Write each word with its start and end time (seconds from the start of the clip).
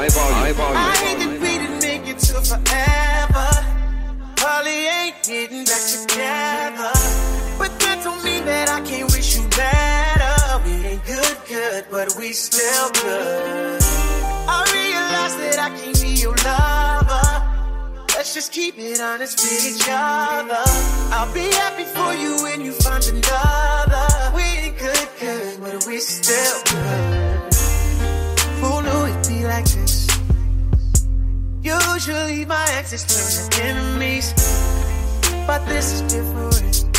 eyeball 0.00 0.30
you. 0.30 0.36
Eyeball 0.48 0.72
you. 0.72 0.78
I 0.78 0.96
hate 0.96 1.18
that 1.20 1.32
we 1.44 1.52
didn't 1.60 1.80
make 1.80 2.06
it 2.08 2.18
to 2.28 2.34
forever. 2.40 3.48
Probably 4.36 4.78
ain't 4.88 5.16
getting 5.22 5.64
back 5.64 5.84
together. 5.92 6.92
But 7.60 7.72
that 7.80 8.00
don't 8.02 8.24
mean 8.24 8.44
that 8.46 8.68
I 8.70 8.80
can't 8.80 9.12
wish 9.12 9.36
you 9.36 9.44
better. 9.52 10.34
We 10.64 10.72
ain't 10.90 11.04
good, 11.04 11.36
good, 11.48 11.84
but 11.90 12.16
we 12.18 12.32
still 12.32 12.88
good. 13.04 13.82
I 14.48 14.58
realize 14.72 15.34
that 15.42 15.58
I 15.60 15.68
can't 15.78 16.00
be 16.00 16.12
your 16.24 16.36
lover. 16.48 17.28
Let's 18.16 18.32
just 18.34 18.52
keep 18.52 18.78
it 18.78 19.00
honest 19.00 19.36
with 19.42 19.64
each 19.70 19.86
other. 19.88 20.64
I'll 21.12 21.32
be 21.34 21.46
happy 21.60 21.84
for 21.84 22.12
you 22.14 22.42
when 22.42 22.64
you 22.64 22.72
find 22.72 23.04
another. 23.04 24.06
We 24.34 24.42
ain't 24.42 24.78
good, 24.78 25.08
good, 25.20 25.60
but 25.60 25.86
we 25.86 25.98
still 25.98 26.58
good. 26.72 27.20
Who 28.60 28.82
knew 28.82 29.06
it'd 29.06 29.28
be 29.28 29.44
like 29.46 29.64
this? 29.64 29.89
Usually 31.70 32.44
my 32.46 32.66
exes 32.78 33.04
turn 33.06 33.30
to 33.50 33.62
enemies, 33.62 34.32
but 35.46 35.64
this 35.66 35.92
is 35.92 36.02
different. 36.12 36.98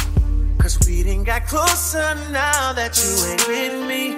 Cause 0.60 0.80
we 0.88 1.04
didn't 1.04 1.26
got 1.26 1.46
closer 1.46 2.16
now 2.32 2.72
that 2.72 2.96
you 2.96 3.12
ain't 3.30 3.48
with 3.50 3.88
me. 3.90 4.16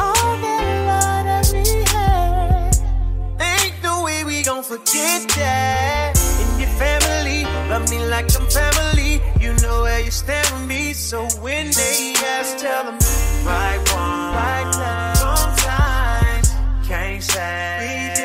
All 0.00 0.32
that 0.44 0.64
love 0.88 1.24
that 1.28 1.46
we 1.52 1.84
had, 1.92 2.72
ain't 3.38 3.74
no 3.82 4.02
way 4.02 4.24
we 4.24 4.42
gon' 4.42 4.62
forget 4.62 5.28
that. 5.36 6.14
In 6.40 6.60
your 6.60 6.70
family, 6.80 7.44
love 7.68 7.90
me 7.90 7.98
like 8.06 8.34
I'm 8.34 8.46
family. 8.48 9.20
You 9.40 9.52
know 9.60 9.82
where 9.82 10.00
you 10.00 10.10
stand 10.10 10.48
with 10.54 10.66
me, 10.66 10.94
so 10.94 11.26
when 11.44 11.70
they 11.72 12.14
ask, 12.38 12.56
tell 12.56 12.84
them 12.84 12.98
right 13.44 13.82
one, 13.92 14.32
right 14.40 14.72
time, 14.72 15.56
time. 15.58 16.42
Can't 16.82 17.22
say 17.22 18.15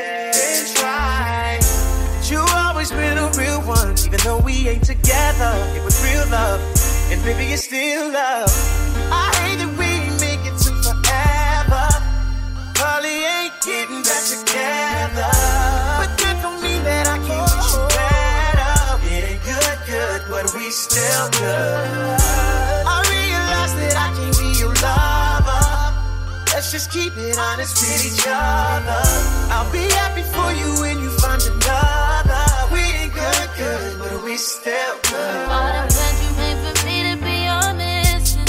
though 4.24 4.40
we 4.40 4.70
ain't 4.70 4.84
together. 4.84 5.54
It 5.76 5.84
was 5.84 5.98
real 6.04 6.26
love, 6.30 6.62
and 7.12 7.22
baby, 7.24 7.54
it's 7.54 7.66
still 7.66 8.12
love. 8.12 8.50
I 9.10 9.34
hate 9.42 9.58
that 9.58 9.72
we 9.82 9.90
make 10.22 10.42
it 10.46 10.58
to 10.66 10.72
forever. 10.86 11.86
Probably 12.78 13.26
ain't 13.26 13.54
getting 13.66 14.02
back 14.06 14.24
together. 14.30 15.32
But 15.98 16.12
that 16.22 16.38
don't 16.42 16.62
mean 16.62 16.84
that 16.84 17.08
I 17.10 17.18
can't 17.26 17.50
wish 17.50 17.74
you 17.74 17.82
better. 17.98 18.74
It 19.10 19.24
ain't 19.26 19.44
good, 19.44 19.78
good, 19.90 20.22
but 20.30 20.46
we 20.54 20.70
still 20.70 21.26
good. 21.42 22.18
I 22.86 23.02
realize 23.10 23.74
that 23.74 23.96
I 23.98 24.08
can't 24.14 24.38
be 24.38 24.54
your 24.62 24.74
lover. 24.86 25.66
Let's 26.54 26.72
just 26.72 26.92
keep 26.92 27.14
it 27.18 27.38
honest 27.38 27.82
with 27.82 28.06
each 28.06 28.26
other. 28.28 29.02
I'll 29.50 29.72
be 29.72 29.86
happy 29.98 30.24
for 30.30 30.54
you 30.54 30.70
when 30.82 31.02
you 31.02 31.10
find 31.18 31.42
another. 31.42 31.91
We 34.32 34.38
still 34.38 34.96
good. 35.12 35.50
All 35.52 35.68
the 35.76 35.92
plans 35.92 36.20
you 36.24 36.32
made 36.40 36.60
for 36.64 36.76
me 36.88 36.98
to 37.04 37.16
be 37.20 37.38
honest. 37.48 38.40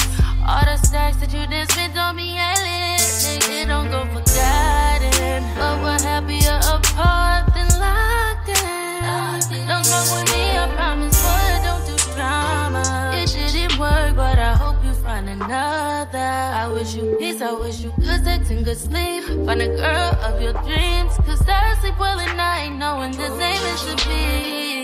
All 0.47 0.63
the 0.63 0.77
stacks 0.77 1.17
that 1.17 1.33
you 1.35 1.45
did 1.49 1.71
spend 1.73 1.99
on 1.99 2.15
me, 2.15 2.39
live. 2.39 3.03
They 3.49 3.65
don't 3.67 3.91
go 3.91 4.07
forgotten. 4.15 5.43
But 5.59 5.75
we're 5.83 6.03
happier 6.07 6.59
apart 6.75 7.51
than 7.55 7.67
locked 7.83 8.49
in. 8.49 9.67
Don't 9.67 9.87
come 9.91 10.07
with 10.15 10.29
me, 10.31 10.43
I 10.63 10.71
promise, 10.77 11.19
boy, 11.25 11.51
don't 11.67 11.85
do 11.89 11.97
drama. 12.15 12.85
It 13.19 13.27
didn't 13.35 13.77
work, 13.77 14.15
but 14.15 14.39
I 14.39 14.55
hope 14.55 14.79
you 14.85 14.95
find 15.03 15.29
another. 15.29 16.31
I 16.63 16.69
wish 16.73 16.95
you 16.95 17.17
peace, 17.19 17.43
I 17.43 17.53
wish 17.55 17.81
you 17.81 17.93
good 17.99 18.23
sex 18.23 18.51
and 18.51 18.65
good 18.65 18.79
sleep. 18.79 19.25
Find 19.47 19.61
a 19.61 19.71
girl 19.83 20.11
of 20.27 20.41
your 20.41 20.55
dreams. 20.63 21.13
Cause 21.27 21.43
I 21.49 21.75
sleep 21.81 21.99
well 21.99 22.21
at 22.21 22.37
night, 22.37 22.71
knowing 22.79 23.11
this 23.11 23.33
ain't 23.33 23.63
meant 23.65 24.01
to 24.01 24.09
be. 24.09 24.82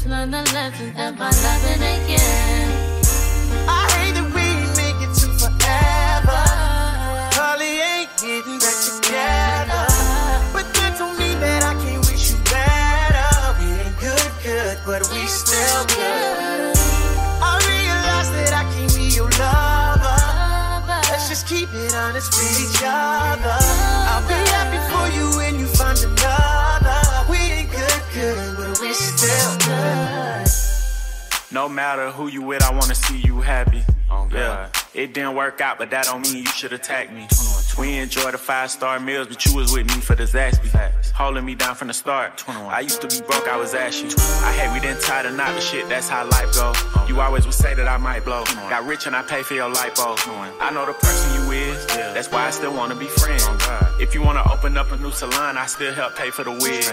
Just 0.00 0.10
learn 0.10 0.30
the 0.30 0.42
lessons 0.54 0.94
and 0.96 1.18
find 1.18 1.36
loving 1.44 1.82
again. 1.82 2.68
I 3.68 3.84
hate 3.92 4.14
that 4.16 4.28
we 4.32 4.46
make 4.80 4.96
it 5.04 5.12
to 5.20 5.28
forever. 5.36 6.40
Probably 7.36 7.80
ain't 7.80 8.08
getting 8.16 8.58
back 8.64 8.78
together. 8.80 9.84
But 10.54 10.66
that 10.72 10.96
don't 10.98 11.18
mean 11.18 11.38
that 11.40 11.62
I 11.64 11.74
can't 11.84 12.00
wish 12.08 12.32
you 12.32 12.38
better. 12.48 13.28
We 13.60 13.66
ain't 13.76 13.96
good, 14.00 14.30
good, 14.42 14.78
but 14.86 15.04
we 15.12 15.26
still 15.26 15.84
good. 15.92 16.76
I 17.44 17.60
realize 17.68 18.30
that 18.40 18.52
I 18.56 18.64
can't 18.72 18.94
be 18.94 19.12
your 19.12 19.28
lover. 19.36 20.16
Let's 21.12 21.28
just 21.28 21.46
keep 21.46 21.68
it 21.74 21.94
honest 21.94 22.32
with 22.32 22.56
each 22.56 22.80
other. 22.84 23.58
I'll 24.08 24.24
be 24.24 24.38
happy 24.48 24.80
for 24.88 25.06
you 25.16 25.36
when 25.36 25.60
you 25.60 25.66
find 25.66 25.98
another. 25.98 27.00
We 27.28 27.36
ain't 27.36 27.70
good, 27.70 28.02
good, 28.14 28.59
but 29.30 29.64
good. 29.64 30.46
No 31.52 31.68
matter 31.68 32.10
who 32.10 32.28
you 32.28 32.42
with, 32.42 32.62
I 32.62 32.70
wanna 32.72 32.94
see 32.94 33.18
you 33.18 33.40
happy. 33.40 33.82
yeah. 34.32 34.68
It 34.94 35.14
didn't 35.14 35.34
work 35.36 35.60
out, 35.60 35.78
but 35.78 35.90
that 35.90 36.04
don't 36.06 36.22
mean 36.22 36.38
you 36.38 36.46
should 36.46 36.72
attack 36.72 37.12
me. 37.12 37.26
We 37.78 37.96
enjoy 37.98 38.32
the 38.32 38.38
five 38.38 38.70
star 38.70 38.98
meals, 39.00 39.28
but 39.28 39.44
you 39.46 39.54
was 39.56 39.72
with 39.72 39.86
me 39.86 40.00
for 40.00 40.14
the 40.16 40.24
Zaxby. 40.24 40.68
Holding 41.12 41.44
me 41.44 41.54
down 41.54 41.74
from 41.74 41.88
the 41.88 41.94
start. 41.94 42.44
I 42.48 42.80
used 42.80 43.00
to 43.02 43.08
be 43.08 43.20
broke, 43.26 43.46
I 43.48 43.56
was 43.56 43.72
ashy. 43.74 44.08
I 44.42 44.52
hate 44.52 44.72
we 44.72 44.80
didn't 44.80 45.02
tie 45.02 45.22
the 45.22 45.30
knot, 45.30 45.54
but 45.54 45.62
shit, 45.62 45.88
that's 45.88 46.08
how 46.08 46.24
life 46.24 46.52
go. 46.54 46.72
You 47.08 47.20
always 47.20 47.44
would 47.46 47.54
say 47.54 47.74
that 47.74 47.86
I 47.86 47.96
might 47.98 48.24
blow. 48.24 48.44
Got 48.68 48.84
rich 48.86 49.06
and 49.06 49.14
I 49.14 49.22
pay 49.22 49.42
for 49.42 49.54
your 49.54 49.68
light 49.68 49.94
bulb. 49.96 50.18
I 50.60 50.70
know 50.72 50.86
the 50.86 50.92
person 50.94 51.34
you 51.34 51.50
is, 51.52 51.86
that's 51.86 52.30
why 52.30 52.46
I 52.46 52.50
still 52.50 52.74
wanna 52.74 52.96
be 52.96 53.06
friends. 53.06 53.46
If 54.00 54.14
you 54.14 54.22
wanna 54.22 54.42
open 54.52 54.76
up 54.76 54.90
a 54.92 54.96
new 54.96 55.12
salon, 55.12 55.56
I 55.56 55.66
still 55.66 55.92
help 55.94 56.16
pay 56.16 56.30
for 56.30 56.42
the 56.44 56.52
wig. 56.52 56.84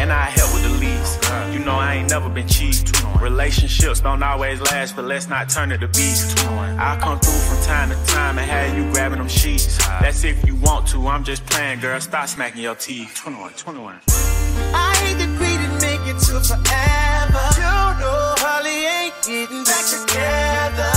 And 0.00 0.12
I 0.12 0.24
help 0.24 0.52
with 0.54 0.64
the 0.64 0.74
lease. 0.82 1.07
You 1.52 1.60
know 1.64 1.72
I 1.72 1.94
ain't 1.96 2.10
never 2.10 2.28
been 2.28 2.48
cheap. 2.48 2.74
Relationships 3.20 4.00
don't 4.00 4.22
always 4.22 4.60
last, 4.60 4.96
but 4.96 5.04
let's 5.04 5.28
not 5.28 5.48
turn 5.50 5.72
it 5.72 5.78
to 5.78 5.88
beef. 5.88 6.34
I'll 6.78 7.00
come 7.00 7.18
through 7.18 7.40
from 7.48 7.62
time 7.64 7.90
to 7.90 7.96
time 8.06 8.38
and 8.38 8.48
have 8.48 8.76
you 8.76 8.90
grabbing 8.92 9.18
them 9.18 9.28
sheets. 9.28 9.76
That's 10.00 10.24
if 10.24 10.46
you 10.46 10.54
want 10.56 10.86
to, 10.88 11.08
I'm 11.08 11.24
just 11.24 11.44
playing, 11.46 11.80
girl. 11.80 12.00
Stop 12.00 12.28
smacking 12.28 12.62
your 12.62 12.76
teeth. 12.76 13.14
21, 13.16 13.52
21. 13.54 14.00
I 14.06 14.94
hate 15.02 15.18
that 15.18 15.32
we 15.40 15.50
didn't 15.58 15.80
make 15.82 16.06
it 16.06 16.18
to 16.28 16.38
forever. 16.40 17.44
You 17.58 17.74
know, 17.98 18.34
probably 18.38 18.86
ain't 18.86 19.14
getting 19.26 19.64
back 19.64 19.84
together. 19.84 20.92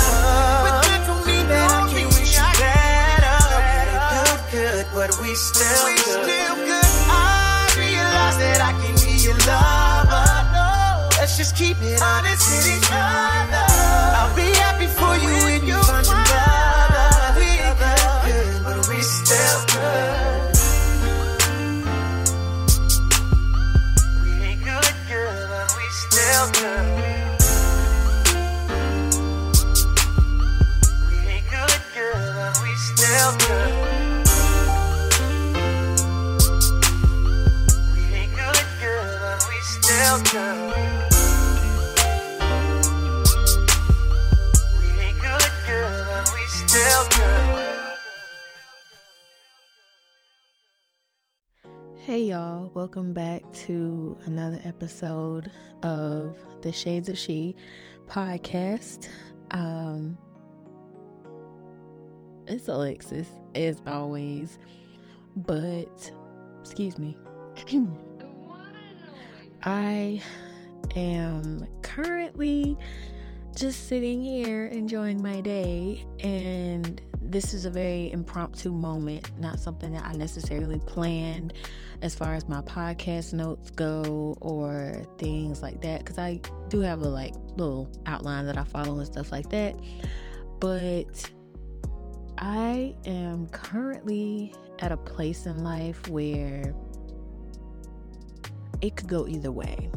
But 0.62 0.82
that 0.86 1.04
don't 1.08 1.26
mean 1.26 1.48
that 1.50 1.66
I 1.72 1.90
can't 1.90 2.08
wish 2.14 2.38
you 2.38 2.48
better. 2.62 3.38
We 3.50 3.66
ain't 3.82 4.52
good, 4.54 4.86
good, 4.86 4.86
but 4.94 5.12
we 5.22 5.34
still 5.34 5.86
we 5.88 5.96
good. 5.96 6.24
Still 6.24 6.56
good. 6.70 6.92
I 7.10 7.66
realize 7.78 8.38
that 8.38 8.62
I 8.62 8.72
can 8.78 8.94
be 9.02 9.18
your 9.24 9.38
lover. 9.50 10.01
Let's 11.22 11.38
just 11.38 11.56
keep 11.56 11.78
it 11.82 12.02
honest 12.02 12.50
with 12.50 12.78
each 12.78 12.90
other. 12.92 13.66
I'll 14.18 14.36
be 14.36 14.42
happy 14.58 14.88
for 14.88 15.16
you 15.22 15.32
when 15.46 15.64
you 15.68 15.78
find 15.84 16.08
another. 16.08 17.40
We 17.40 17.46
good, 18.26 18.64
but 18.64 18.90
we 18.90 19.02
still 19.04 19.62
good. 19.70 20.50
We 24.24 24.32
ain't 24.48 24.64
good, 24.64 24.96
good, 25.08 25.50
but 25.52 25.70
we 25.78 25.86
still 25.94 26.48
good. 26.58 26.86
We 31.08 31.18
ain't 31.30 31.48
good, 31.52 31.82
good, 31.94 32.34
but 32.34 32.58
we 32.64 32.74
still 32.74 33.38
good. 33.48 33.81
Y'all, 52.32 52.72
welcome 52.74 53.12
back 53.12 53.42
to 53.52 54.18
another 54.24 54.58
episode 54.64 55.52
of 55.84 56.38
the 56.62 56.72
Shades 56.72 57.10
of 57.10 57.18
She 57.18 57.58
podcast. 58.08 59.10
Um 59.52 60.18
it's 62.48 62.70
Alexis 62.70 63.28
as 63.54 63.82
always, 63.86 64.60
but 65.36 66.10
excuse 66.62 66.98
me. 66.98 67.18
I 69.64 70.22
am 70.96 71.68
currently 71.82 72.78
just 73.58 73.90
sitting 73.90 74.22
here 74.22 74.68
enjoying 74.68 75.22
my 75.22 75.42
day 75.42 76.06
and 76.22 77.02
this 77.22 77.54
is 77.54 77.66
a 77.66 77.70
very 77.70 78.12
impromptu 78.12 78.72
moment, 78.72 79.30
not 79.40 79.60
something 79.60 79.94
that 79.94 80.04
I 80.04 80.14
necessarily 80.14 80.80
planned 80.80 81.54
as 82.02 82.16
far 82.16 82.34
as 82.34 82.50
my 82.50 82.62
podcast 82.62 83.34
notes 83.34 83.70
go 83.70 84.36
or 84.42 85.04
things 85.18 85.62
like 85.62 85.82
that. 85.82 86.00
Because 86.00 86.18
I 86.18 86.42
do 86.70 86.80
have 86.80 87.02
a 87.02 87.08
like 87.08 87.34
little 87.56 87.90
outline 88.06 88.46
that 88.48 88.58
I 88.58 88.64
follow 88.64 88.98
and 88.98 89.06
stuff 89.06 89.32
like 89.32 89.50
that. 89.50 89.76
But 90.60 91.30
I 92.38 92.96
am 93.06 93.48
currently 93.50 94.54
at 94.80 94.92
a 94.92 94.98
place 94.98 95.46
in 95.46 95.64
life 95.64 96.08
where 96.10 96.74
it 98.82 98.96
could 98.96 99.08
go 99.08 99.28
either 99.28 99.52
way. 99.52 99.90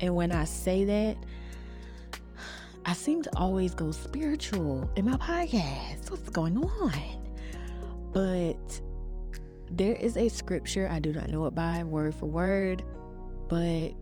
And 0.00 0.14
when 0.16 0.32
I 0.32 0.44
say 0.44 0.84
that, 0.84 1.16
I 2.84 2.94
seem 2.94 3.22
to 3.22 3.30
always 3.36 3.74
go 3.74 3.90
spiritual 3.90 4.90
in 4.96 5.04
my 5.04 5.16
podcast. 5.16 6.10
What's 6.10 6.28
going 6.30 6.56
on? 6.56 6.92
But 8.12 8.80
there 9.70 9.94
is 9.94 10.16
a 10.16 10.28
scripture, 10.28 10.88
I 10.90 10.98
do 10.98 11.12
not 11.12 11.28
know 11.28 11.46
it 11.46 11.54
by 11.54 11.84
word 11.84 12.14
for 12.14 12.26
word, 12.26 12.82
but 13.48 13.92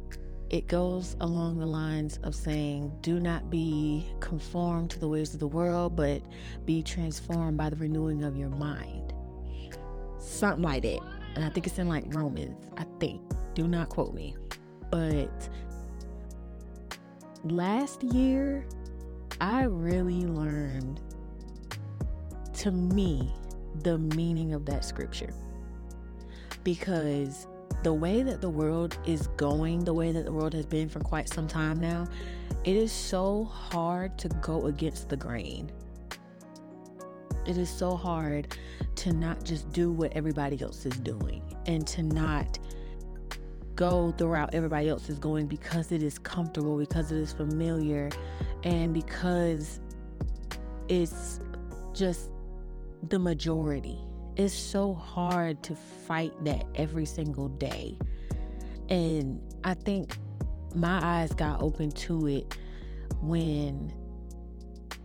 it 0.51 0.67
goes 0.67 1.17
along 1.21 1.59
the 1.59 1.67
lines 1.67 2.19
of 2.23 2.35
saying, 2.35 2.93
Do 3.03 3.21
not 3.21 3.51
be 3.51 4.07
conformed 4.21 4.91
to 4.93 4.99
the 4.99 5.09
ways 5.09 5.35
of 5.35 5.41
the 5.41 5.49
world, 5.49 5.95
but 5.95 6.23
be 6.65 6.83
transformed 6.83 7.59
by 7.59 7.71
the 7.71 7.77
renewing 7.77 8.25
of 8.25 8.37
your 8.37 8.49
mind. 8.49 9.13
Something 10.19 10.63
like 10.63 10.83
that. 10.85 11.01
And 11.35 11.45
I 11.45 11.51
think 11.51 11.67
it's 11.67 11.79
in 11.79 11.89
like 11.89 12.05
Romans, 12.15 12.57
I 12.77 12.87
think. 12.99 13.21
Do 13.55 13.69
not 13.69 13.89
quote 13.91 14.15
me. 14.15 14.37
But 14.91 15.49
last 17.45 18.03
year, 18.03 18.67
I 19.41 19.63
really 19.65 20.27
learned 20.27 21.01
to 22.55 22.71
me 22.71 23.33
the 23.83 23.99
meaning 23.99 24.55
of 24.55 24.65
that 24.67 24.85
scripture. 24.85 25.33
Because 26.65 27.47
the 27.83 27.93
way 27.93 28.23
that 28.23 28.41
the 28.41 28.51
world 28.51 28.99
is 29.07 29.29
going, 29.37 29.85
the 29.85 29.95
way 29.95 30.11
that 30.11 30.25
the 30.25 30.33
world 30.33 30.53
has 30.55 30.67
been 30.67 30.89
for 30.89 31.01
quite 31.01 31.29
some 31.29 31.47
time 31.47 31.79
now, 31.79 32.07
it 32.65 32.77
is 32.77 32.91
so 32.91 33.45
hard 33.45 34.19
to 34.19 34.29
go 34.29 34.67
against 34.67 35.09
the 35.09 35.17
grain. 35.17 35.71
It 37.47 37.57
is 37.57 37.71
so 37.71 37.97
hard 37.97 38.57
to 38.97 39.13
not 39.13 39.45
just 39.45 39.73
do 39.73 39.93
what 39.93 40.13
everybody 40.13 40.61
else 40.61 40.85
is 40.85 40.97
doing 40.99 41.43
and 41.67 41.87
to 41.87 42.03
not 42.03 42.59
go 43.79 44.13
throughout 44.19 44.53
everybody 44.55 44.89
else 44.89 45.09
is 45.09 45.21
going 45.21 45.47
because 45.47 45.93
it 45.93 46.03
is 46.03 46.19
comfortable, 46.19 46.77
because 46.77 47.13
it 47.13 47.19
is 47.19 47.33
familiar, 47.33 48.11
and 48.65 48.93
because 48.93 49.79
it's 50.89 51.39
just 51.95 52.33
the 53.09 53.19
majority. 53.21 53.97
It's 54.35 54.53
so 54.53 54.95
hard 54.95 55.63
to 55.63 55.77
fight 55.77 56.33
that 56.45 56.67
every 56.75 57.07
single 57.07 57.49
day. 57.49 57.97
And 58.89 59.41
I 59.63 59.75
think 59.75 60.19
my 60.75 60.99
eyes 61.01 61.33
got 61.33 61.63
open 61.63 61.93
to 61.93 62.27
it 62.27 62.59
when 63.23 63.93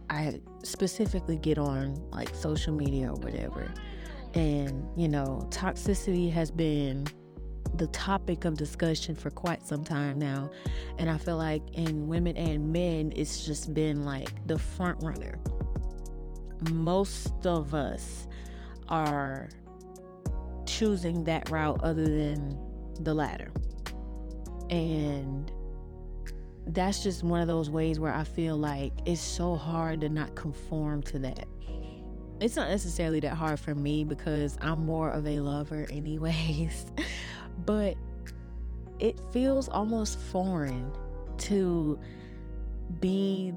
I 0.10 0.40
specifically 0.64 1.38
get 1.38 1.60
on 1.60 1.96
like 2.10 2.34
social 2.34 2.74
media 2.74 3.10
or 3.10 3.18
whatever. 3.18 3.72
And, 4.34 4.88
you 4.98 5.10
know, 5.10 5.48
toxicity 5.52 6.32
has 6.32 6.50
been 6.50 7.06
the 7.76 7.88
topic 7.88 8.46
of 8.46 8.58
discussion 8.58 9.16
for 9.16 9.30
quite 9.30 9.66
some 9.66 9.84
time 9.84 10.20
now. 10.20 10.52
And 10.98 11.10
I 11.10 11.18
feel 11.18 11.38
like 11.38 11.62
in 11.74 12.08
women 12.08 12.38
and 12.38 12.72
men, 12.72 13.14
it's 13.16 13.46
just 13.46 13.74
been 13.74 14.06
like 14.06 14.46
the 14.48 14.60
front 14.60 15.02
runner. 15.04 15.40
Most 16.72 17.46
of 17.46 17.74
us 17.74 18.28
are 18.90 19.50
choosing 20.66 21.24
that 21.26 21.50
route 21.50 21.82
other 21.84 22.06
than 22.06 22.58
the 23.02 23.14
latter. 23.14 23.52
And 24.70 25.52
that's 26.68 27.04
just 27.04 27.24
one 27.24 27.42
of 27.42 27.48
those 27.48 27.70
ways 27.70 28.00
where 28.00 28.14
I 28.14 28.24
feel 28.24 28.58
like 28.58 28.94
it's 29.06 29.22
so 29.22 29.56
hard 29.56 30.02
to 30.02 30.10
not 30.10 30.36
conform 30.36 31.02
to 31.04 31.20
that. 31.20 31.46
It's 32.40 32.56
not 32.56 32.70
necessarily 32.70 33.20
that 33.22 33.36
hard 33.36 33.60
for 33.60 33.76
me 33.76 34.04
because 34.04 34.58
I'm 34.62 34.86
more 34.86 35.10
of 35.10 35.28
a 35.28 35.40
lover, 35.40 35.88
anyways. 35.92 36.86
But 37.66 37.96
it 39.00 39.20
feels 39.32 39.70
almost 39.70 40.20
foreign 40.20 40.92
to 41.38 42.00
be 43.00 43.54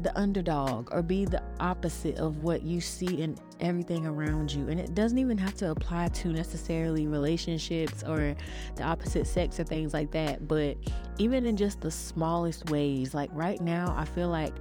the 0.00 0.16
underdog 0.18 0.92
or 0.92 1.02
be 1.02 1.24
the 1.24 1.42
opposite 1.60 2.16
of 2.16 2.42
what 2.42 2.62
you 2.62 2.80
see 2.80 3.22
in 3.22 3.36
everything 3.60 4.06
around 4.06 4.52
you. 4.52 4.68
And 4.68 4.80
it 4.80 4.94
doesn't 4.94 5.18
even 5.18 5.38
have 5.38 5.54
to 5.56 5.70
apply 5.70 6.08
to 6.08 6.28
necessarily 6.28 7.06
relationships 7.06 8.02
or 8.02 8.34
the 8.76 8.82
opposite 8.82 9.26
sex 9.26 9.60
or 9.60 9.64
things 9.64 9.94
like 9.94 10.10
that. 10.10 10.48
But 10.48 10.76
even 11.18 11.46
in 11.46 11.56
just 11.56 11.80
the 11.80 11.90
smallest 11.90 12.70
ways, 12.70 13.14
like 13.14 13.30
right 13.32 13.60
now, 13.60 13.94
I 13.96 14.04
feel 14.04 14.28
like 14.28 14.54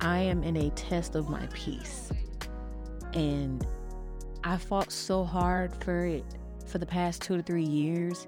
I 0.00 0.18
am 0.20 0.42
in 0.42 0.56
a 0.56 0.70
test 0.70 1.14
of 1.14 1.28
my 1.28 1.46
peace. 1.52 2.10
And 3.12 3.66
I 4.44 4.56
fought 4.56 4.90
so 4.90 5.24
hard 5.24 5.74
for 5.84 6.06
it 6.06 6.24
for 6.68 6.78
the 6.78 6.86
past 6.86 7.22
two 7.22 7.36
to 7.36 7.42
three 7.42 7.64
years 7.64 8.26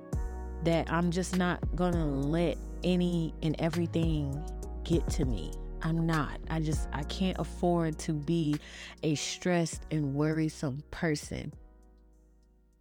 that 0.64 0.90
I'm 0.92 1.10
just 1.10 1.36
not 1.36 1.60
gonna 1.76 2.06
let 2.06 2.56
any 2.84 3.34
and 3.42 3.56
everything 3.58 4.42
get 4.84 5.08
to 5.10 5.24
me. 5.24 5.52
I'm 5.82 6.06
not. 6.06 6.38
I 6.50 6.60
just 6.60 6.88
I 6.92 7.02
can't 7.04 7.38
afford 7.38 7.98
to 8.00 8.12
be 8.12 8.56
a 9.02 9.14
stressed 9.14 9.82
and 9.90 10.14
worrisome 10.14 10.82
person. 10.90 11.52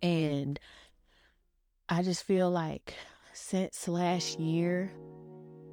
And 0.01 0.59
I 1.87 2.03
just 2.03 2.23
feel 2.23 2.49
like 2.49 2.93
since 3.33 3.87
last 3.87 4.39
year, 4.39 4.91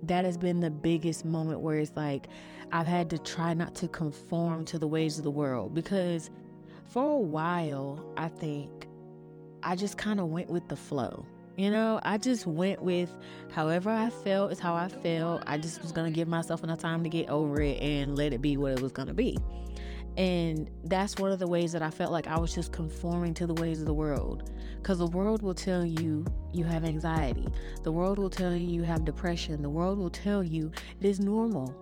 that 0.02 0.24
has 0.24 0.36
been 0.36 0.60
the 0.60 0.70
biggest 0.70 1.24
moment 1.24 1.60
where 1.60 1.78
it's 1.78 1.96
like 1.96 2.28
I've 2.72 2.86
had 2.86 3.10
to 3.10 3.18
try 3.18 3.54
not 3.54 3.74
to 3.76 3.88
conform 3.88 4.64
to 4.66 4.78
the 4.78 4.86
ways 4.86 5.18
of 5.18 5.24
the 5.24 5.30
world 5.30 5.74
because 5.74 6.30
for 6.84 7.10
a 7.10 7.18
while, 7.18 8.12
I 8.16 8.28
think 8.28 8.85
I 9.62 9.76
just 9.76 9.98
kind 9.98 10.20
of 10.20 10.28
went 10.28 10.48
with 10.50 10.68
the 10.68 10.76
flow. 10.76 11.26
You 11.56 11.70
know, 11.70 12.00
I 12.02 12.18
just 12.18 12.46
went 12.46 12.82
with 12.82 13.10
however 13.50 13.88
I 13.88 14.10
felt 14.10 14.52
is 14.52 14.58
how 14.58 14.74
I 14.74 14.88
felt. 14.88 15.42
I 15.46 15.56
just 15.56 15.80
was 15.80 15.90
going 15.90 16.12
to 16.12 16.14
give 16.14 16.28
myself 16.28 16.62
enough 16.62 16.78
time 16.78 17.02
to 17.02 17.08
get 17.08 17.30
over 17.30 17.62
it 17.62 17.80
and 17.80 18.16
let 18.16 18.34
it 18.34 18.42
be 18.42 18.58
what 18.58 18.72
it 18.72 18.82
was 18.82 18.92
going 18.92 19.08
to 19.08 19.14
be. 19.14 19.38
And 20.18 20.70
that's 20.84 21.16
one 21.16 21.32
of 21.32 21.38
the 21.38 21.46
ways 21.46 21.72
that 21.72 21.82
I 21.82 21.90
felt 21.90 22.12
like 22.12 22.26
I 22.26 22.38
was 22.38 22.54
just 22.54 22.72
conforming 22.72 23.34
to 23.34 23.46
the 23.46 23.54
ways 23.54 23.80
of 23.80 23.86
the 23.86 23.94
world. 23.94 24.50
Because 24.76 24.98
the 24.98 25.06
world 25.06 25.42
will 25.42 25.54
tell 25.54 25.84
you 25.84 26.24
you 26.52 26.64
have 26.64 26.84
anxiety, 26.84 27.46
the 27.82 27.92
world 27.92 28.18
will 28.18 28.30
tell 28.30 28.54
you 28.54 28.66
you 28.66 28.82
have 28.82 29.04
depression, 29.04 29.60
the 29.62 29.70
world 29.70 29.98
will 29.98 30.10
tell 30.10 30.44
you 30.44 30.70
it 31.00 31.06
is 31.06 31.20
normal 31.20 31.74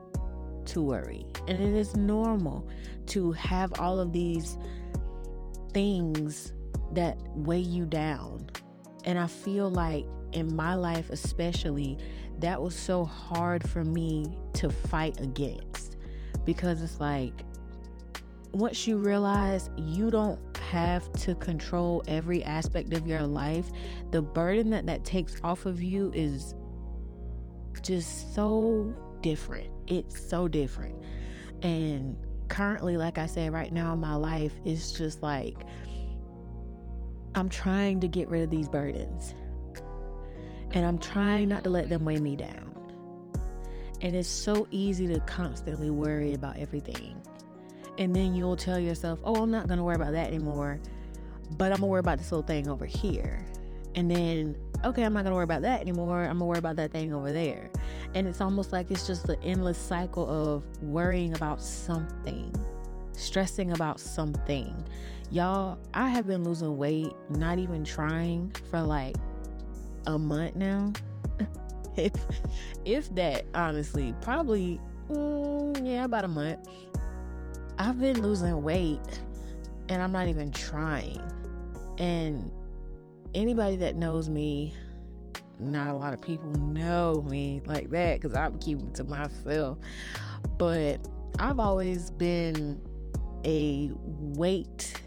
to 0.67 0.81
worry, 0.81 1.27
and 1.47 1.61
it 1.61 1.75
is 1.75 1.95
normal 1.95 2.67
to 3.07 3.33
have 3.33 3.79
all 3.79 4.01
of 4.01 4.13
these 4.13 4.57
things 5.73 6.54
that 6.95 7.19
weigh 7.35 7.59
you 7.59 7.85
down 7.87 8.49
and 9.05 9.19
I 9.19 9.27
feel 9.27 9.71
like 9.71 10.07
in 10.33 10.55
my 10.55 10.75
life, 10.75 11.11
especially, 11.11 11.99
that 12.41 12.61
was 12.61 12.75
so 12.75 13.05
hard 13.05 13.69
for 13.69 13.85
me 13.85 14.37
to 14.55 14.71
fight 14.71 15.21
against 15.21 15.97
because 16.45 16.83
it's 16.83 17.01
like 17.01 17.45
once 18.53 18.87
you 18.87 18.99
realize 18.99 19.71
you 19.77 20.11
don't 20.11 20.41
have 20.59 21.11
to 21.13 21.35
control 21.37 22.03
every 22.09 22.43
aspect 22.45 22.93
of 22.93 23.07
your 23.07 23.23
life, 23.23 23.67
the 24.11 24.23
burden 24.23 24.71
that 24.71 24.87
that 24.87 25.05
takes 25.05 25.41
off 25.45 25.67
of 25.67 25.83
you 25.83 26.11
is 26.15 26.55
just 27.83 28.35
so 28.35 28.95
different. 29.21 29.71
It's 29.87 30.29
so 30.29 30.49
different. 30.49 30.97
And 31.63 32.17
currently, 32.49 32.97
like 32.97 33.19
I 33.19 33.27
said, 33.27 33.53
right 33.53 33.73
now 33.73 33.93
in 33.93 34.01
my 34.01 34.15
life, 34.15 34.53
it's 34.65 34.93
just 34.93 35.23
like 35.23 35.59
I'm 37.35 37.49
trying 37.49 38.01
to 38.01 38.09
get 38.09 38.29
rid 38.29 38.43
of 38.43 38.51
these 38.51 38.69
burdens. 38.69 39.35
And 40.73 40.85
I'm 40.85 40.99
trying 40.99 41.49
not 41.49 41.65
to 41.65 41.71
let 41.71 41.89
them 41.89 42.05
weigh 42.05 42.19
me 42.19 42.37
down. 42.37 42.75
And 44.01 44.15
it's 44.15 44.29
so 44.29 44.69
easy 44.71 45.07
to 45.09 45.21
constantly 45.21 45.91
worry 45.91 46.35
about 46.35 46.59
everything. 46.59 47.21
And 47.99 48.15
then 48.15 48.35
you'll 48.35 48.57
tell 48.57 48.79
yourself, 48.79 49.21
oh, 49.25 49.43
I'm 49.43 49.51
not 49.51 49.67
going 49.67 49.79
to 49.79 49.85
worry 49.85 49.95
about 49.95 50.13
that 50.13 50.29
anymore, 50.29 50.81
but 51.57 51.67
I'm 51.67 51.79
going 51.79 51.81
to 51.81 51.87
worry 51.87 52.01
about 52.01 52.19
this 52.19 52.31
little 52.33 52.47
thing 52.47 52.69
over 52.69 52.85
here. 52.85 53.47
And 53.95 54.11
then, 54.11 54.57
okay, 54.85 55.05
I'm 55.05 55.13
not 55.13 55.23
going 55.23 55.31
to 55.31 55.37
worry 55.37 55.45
about 55.45 55.63
that 55.63 55.81
anymore. 55.81 56.23
I'm 56.23 56.27
going 56.27 56.39
to 56.41 56.45
worry 56.45 56.59
about 56.59 56.77
that 56.77 56.91
thing 56.91 57.15
over 57.15 57.33
there. 57.33 57.71
And 58.15 58.27
it's 58.27 58.41
almost 58.41 58.73
like 58.73 58.91
it's 58.91 59.07
just 59.07 59.29
an 59.29 59.37
endless 59.43 59.79
cycle 59.79 60.29
of 60.29 60.65
worrying 60.83 61.35
about 61.35 61.63
something, 61.63 62.53
stressing 63.15 63.73
about 63.73 64.01
something. 64.01 64.85
Y'all, 65.31 65.79
I 65.95 66.09
have 66.09 66.27
been 66.27 66.45
losing 66.45 66.77
weight, 66.77 67.13
not 67.31 67.59
even 67.59 67.85
trying 67.85 68.53
for 68.71 68.81
like 68.81 69.17
a 70.07 70.19
month 70.19 70.57
now. 70.57 70.93
if 71.97 72.13
if 72.85 73.15
that, 73.15 73.47
honestly, 73.55 74.15
probably 74.21 74.81
mm, 75.11 75.87
yeah, 75.87 76.05
about 76.05 76.25
a 76.25 76.29
month. 76.29 76.69
I've 77.79 77.99
been 77.99 78.23
losing 78.23 78.63
weight 78.63 79.21
and 79.89 80.03
I'm 80.03 80.13
not 80.13 80.29
even 80.29 80.51
trying. 80.51 81.21
And 81.99 82.51
anybody 83.35 83.77
that 83.77 83.97
knows 83.97 84.29
me, 84.29 84.75
not 85.59 85.89
a 85.89 85.95
lot 85.95 86.13
of 86.15 86.21
people 86.21 86.51
know 86.51 87.25
me 87.29 87.63
like 87.67 87.91
that 87.91 88.21
because 88.21 88.37
I'm 88.37 88.59
keeping 88.59 88.93
to 88.93 89.05
myself. 89.05 89.79
But 90.59 91.07
I've 91.39 91.59
always 91.59 92.11
been 92.11 92.81
a 93.45 93.91
weight 93.95 95.01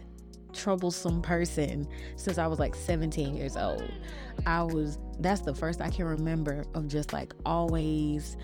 troublesome 0.52 1.22
person 1.22 1.86
since 2.16 2.38
I 2.38 2.46
was 2.46 2.58
like 2.58 2.74
17 2.74 3.36
years 3.36 3.56
old. 3.56 3.90
I 4.46 4.62
was, 4.62 4.98
that's 5.20 5.42
the 5.42 5.54
first 5.54 5.80
I 5.80 5.90
can 5.90 6.04
remember 6.04 6.64
of 6.74 6.88
just 6.88 7.12
like 7.12 7.32
always 7.44 8.36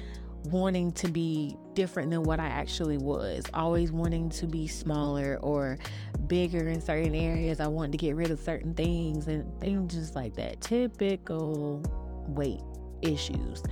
wanting 0.45 0.93
to 0.93 1.09
be 1.09 1.57
different 1.73 2.11
than 2.11 2.23
what 2.23 2.39
I 2.39 2.47
actually 2.47 2.99
was, 2.99 3.45
always 3.55 3.91
wanting 3.91 4.29
to 4.31 4.47
be 4.47 4.67
smaller 4.67 5.39
or 5.43 5.79
bigger 6.27 6.69
in 6.69 6.81
certain 6.81 7.15
areas. 7.15 7.61
I 7.61 7.67
wanted 7.67 7.93
to 7.93 7.99
get 7.99 8.15
rid 8.15 8.31
of 8.31 8.39
certain 8.41 8.75
things 8.75 9.27
and 9.27 9.59
things 9.61 9.95
just 9.95 10.15
like 10.15 10.35
that. 10.35 10.61
Typical 10.61 11.83
weight 12.29 12.61
issues. 13.03 13.63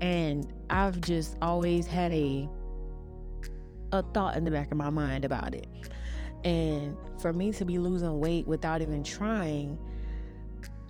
And 0.00 0.52
I've 0.70 1.00
just 1.00 1.36
always 1.40 1.86
had 1.86 2.12
a 2.12 2.48
a 3.92 4.02
thought 4.02 4.36
in 4.36 4.44
the 4.44 4.50
back 4.50 4.70
of 4.72 4.76
my 4.76 4.90
mind 4.90 5.24
about 5.24 5.54
it. 5.54 5.68
And 6.44 6.96
for 7.20 7.32
me 7.32 7.52
to 7.52 7.64
be 7.64 7.78
losing 7.78 8.18
weight 8.18 8.46
without 8.46 8.82
even 8.82 9.04
trying, 9.04 9.78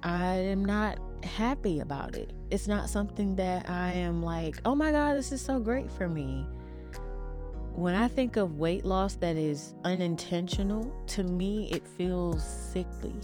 I 0.03 0.35
am 0.35 0.65
not 0.65 0.99
happy 1.25 1.81
about 1.81 2.17
it. 2.17 2.33
It's 2.51 2.67
not 2.67 2.89
something 2.89 3.37
that 3.37 3.69
I 3.69 3.93
am 3.93 4.23
like, 4.23 4.57
oh 4.65 4.75
my 4.75 4.93
God, 4.93 5.17
this 5.17 5.31
is 5.33 5.41
so 5.41 5.59
great 5.59 5.91
for 5.91 6.09
me. 6.09 6.47
When 7.75 7.95
I 7.95 8.09
think 8.09 8.37
of 8.37 8.59
weight 8.59 8.85
loss 8.85 9.15
that 9.17 9.37
is 9.37 9.75
unintentional, 9.85 10.93
to 11.09 11.23
me, 11.23 11.71
it 11.71 11.87
feels 11.87 12.45
sickly. 12.45 13.15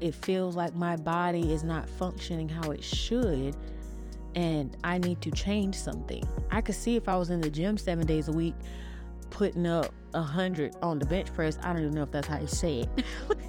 It 0.00 0.14
feels 0.14 0.56
like 0.56 0.74
my 0.74 0.96
body 0.96 1.52
is 1.52 1.64
not 1.64 1.88
functioning 1.88 2.48
how 2.48 2.70
it 2.70 2.82
should, 2.82 3.56
and 4.34 4.76
I 4.84 4.98
need 4.98 5.20
to 5.22 5.30
change 5.30 5.74
something. 5.74 6.22
I 6.50 6.60
could 6.60 6.74
see 6.74 6.96
if 6.96 7.08
I 7.08 7.16
was 7.16 7.30
in 7.30 7.40
the 7.40 7.50
gym 7.50 7.76
seven 7.76 8.06
days 8.06 8.28
a 8.28 8.32
week, 8.32 8.54
putting 9.32 9.66
up 9.66 9.94
a 10.12 10.22
hundred 10.22 10.76
on 10.82 10.98
the 10.98 11.06
bench 11.06 11.32
press. 11.32 11.58
I 11.62 11.72
don't 11.72 11.82
even 11.82 11.94
know 11.94 12.02
if 12.02 12.10
that's 12.10 12.28
how 12.28 12.38
you 12.38 12.46
say 12.46 12.80
it. 12.80 13.04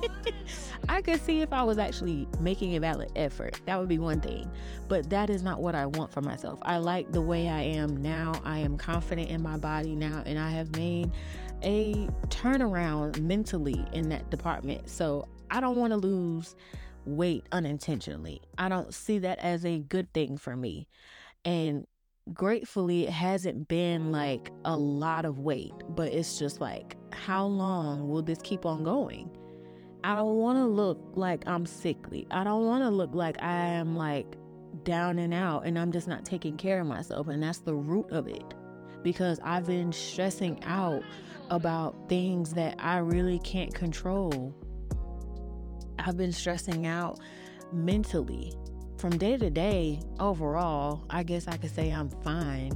I 0.90 1.02
could 1.02 1.22
see 1.22 1.42
if 1.42 1.52
I 1.52 1.62
was 1.64 1.78
actually 1.78 2.28
making 2.40 2.76
a 2.76 2.80
valid 2.80 3.12
effort. 3.18 3.60
That 3.66 3.80
would 3.80 3.90
be 3.90 4.00
one 4.00 4.22
thing. 4.22 4.50
But 4.88 5.10
that 5.10 5.30
is 5.30 5.44
not 5.44 5.62
what 5.62 5.76
I 5.76 5.86
want 5.86 6.12
for 6.12 6.22
myself. 6.22 6.60
I 6.62 6.78
like 6.78 7.12
the 7.12 7.22
way 7.22 7.50
I 7.50 7.62
am 7.62 8.02
now. 8.02 8.34
I 8.46 8.60
am 8.60 8.78
confident 8.78 9.30
in 9.30 9.44
my 9.44 9.58
body 9.58 9.94
now, 9.94 10.24
and 10.26 10.40
I 10.40 10.50
have 10.52 10.74
made 10.76 11.12
a 11.64 12.08
turnaround 12.28 13.22
mentally 13.22 13.86
in 13.92 14.10
that 14.10 14.30
department. 14.30 14.90
So 14.90 15.28
I 15.52 15.60
don't 15.60 15.76
want 15.76 15.92
to 15.92 15.98
lose 15.98 16.56
weight 17.06 17.46
unintentionally. 17.52 18.42
I 18.58 18.70
don't 18.70 18.94
see 18.94 19.20
that 19.20 19.40
as 19.40 19.66
a 19.66 19.80
good 19.80 20.14
thing 20.14 20.38
for 20.38 20.56
me. 20.56 20.88
And 21.44 21.86
gratefully, 22.32 23.08
it 23.08 23.12
hasn't 23.12 23.68
been 23.68 24.12
like 24.12 24.52
a 24.66 24.76
lot 24.76 25.26
of 25.26 25.40
weight, 25.40 25.74
but 25.90 26.14
it's 26.14 26.40
just 26.40 26.62
like, 26.62 26.96
how 27.12 27.46
long 27.46 28.08
will 28.08 28.22
this 28.22 28.40
keep 28.44 28.66
on 28.66 28.84
going? 28.84 29.30
I 30.04 30.16
don't 30.16 30.36
want 30.38 30.58
to 30.58 30.66
look 30.66 31.00
like 31.16 31.48
I'm 31.48 31.66
sickly. 31.66 32.28
I 32.32 32.44
don't 32.44 32.66
want 32.66 32.84
to 32.84 32.90
look 32.90 33.14
like 33.14 33.42
I 33.42 33.54
am 33.54 33.96
like 33.96 34.36
down 34.84 35.20
and 35.20 35.34
out 35.34 35.66
and 35.66 35.80
I'm 35.80 35.92
just 35.92 36.08
not 36.08 36.26
taking 36.26 36.58
care 36.58 36.82
of 36.82 36.88
myself. 36.88 37.28
And 37.28 37.42
that's 37.42 37.60
the 37.60 37.76
root 37.76 38.12
of 38.12 38.28
it 38.28 38.54
because 39.02 39.40
I've 39.44 39.66
been 39.66 39.92
stressing 39.92 40.64
out 40.64 41.04
about 41.50 42.10
things 42.10 42.54
that 42.54 42.76
I 42.80 42.98
really 42.98 43.40
can't 43.40 43.74
control. 43.74 44.54
I've 46.00 46.18
been 46.18 46.32
stressing 46.32 46.86
out 46.86 47.20
mentally 47.72 48.54
from 49.04 49.18
day 49.18 49.36
to 49.36 49.50
day, 49.50 50.00
overall, 50.22 51.04
I 51.10 51.24
guess 51.24 51.50
I 51.50 51.58
could 51.58 51.76
say 51.76 51.90
I'm 51.90 52.08
fine. 52.08 52.72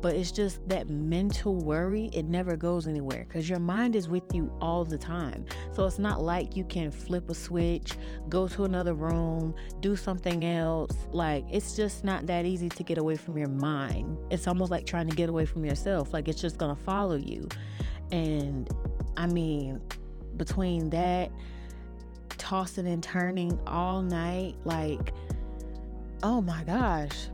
But 0.00 0.14
it's 0.14 0.30
just 0.30 0.68
that 0.68 0.88
mental 0.88 1.56
worry, 1.56 2.08
it 2.12 2.24
never 2.24 2.56
goes 2.56 2.86
anywhere 2.86 3.24
because 3.26 3.50
your 3.50 3.58
mind 3.58 3.96
is 3.96 4.08
with 4.08 4.32
you 4.32 4.56
all 4.60 4.84
the 4.84 4.96
time. 4.96 5.44
So 5.72 5.84
it's 5.84 5.98
not 5.98 6.22
like 6.22 6.56
you 6.56 6.62
can 6.62 6.92
flip 6.92 7.28
a 7.30 7.34
switch, 7.34 7.94
go 8.28 8.46
to 8.46 8.62
another 8.62 8.94
room, 8.94 9.56
do 9.80 9.96
something 9.96 10.44
else. 10.44 10.96
Like, 11.10 11.46
it's 11.50 11.74
just 11.74 12.04
not 12.04 12.26
that 12.26 12.46
easy 12.46 12.68
to 12.68 12.84
get 12.84 12.98
away 12.98 13.16
from 13.16 13.36
your 13.36 13.48
mind. 13.48 14.16
It's 14.30 14.46
almost 14.46 14.70
like 14.70 14.86
trying 14.86 15.08
to 15.08 15.16
get 15.16 15.28
away 15.28 15.46
from 15.46 15.64
yourself. 15.64 16.12
Like, 16.12 16.28
it's 16.28 16.40
just 16.40 16.58
going 16.58 16.76
to 16.76 16.80
follow 16.80 17.16
you. 17.16 17.48
And 18.12 18.70
I 19.16 19.26
mean, 19.26 19.80
between 20.36 20.90
that, 20.90 21.32
tossing 22.38 22.86
and 22.86 23.02
turning 23.02 23.58
all 23.66 24.02
night, 24.02 24.54
like, 24.64 25.12
oh 26.22 26.40
my 26.40 26.62
gosh, 26.64 27.28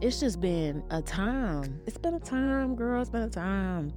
it's 0.00 0.20
just 0.20 0.40
been 0.40 0.82
a 0.90 1.00
time. 1.00 1.80
It's 1.86 1.98
been 1.98 2.14
a 2.14 2.20
time, 2.20 2.74
girl. 2.74 3.00
It's 3.00 3.10
been 3.10 3.22
a 3.22 3.30
time. 3.30 3.92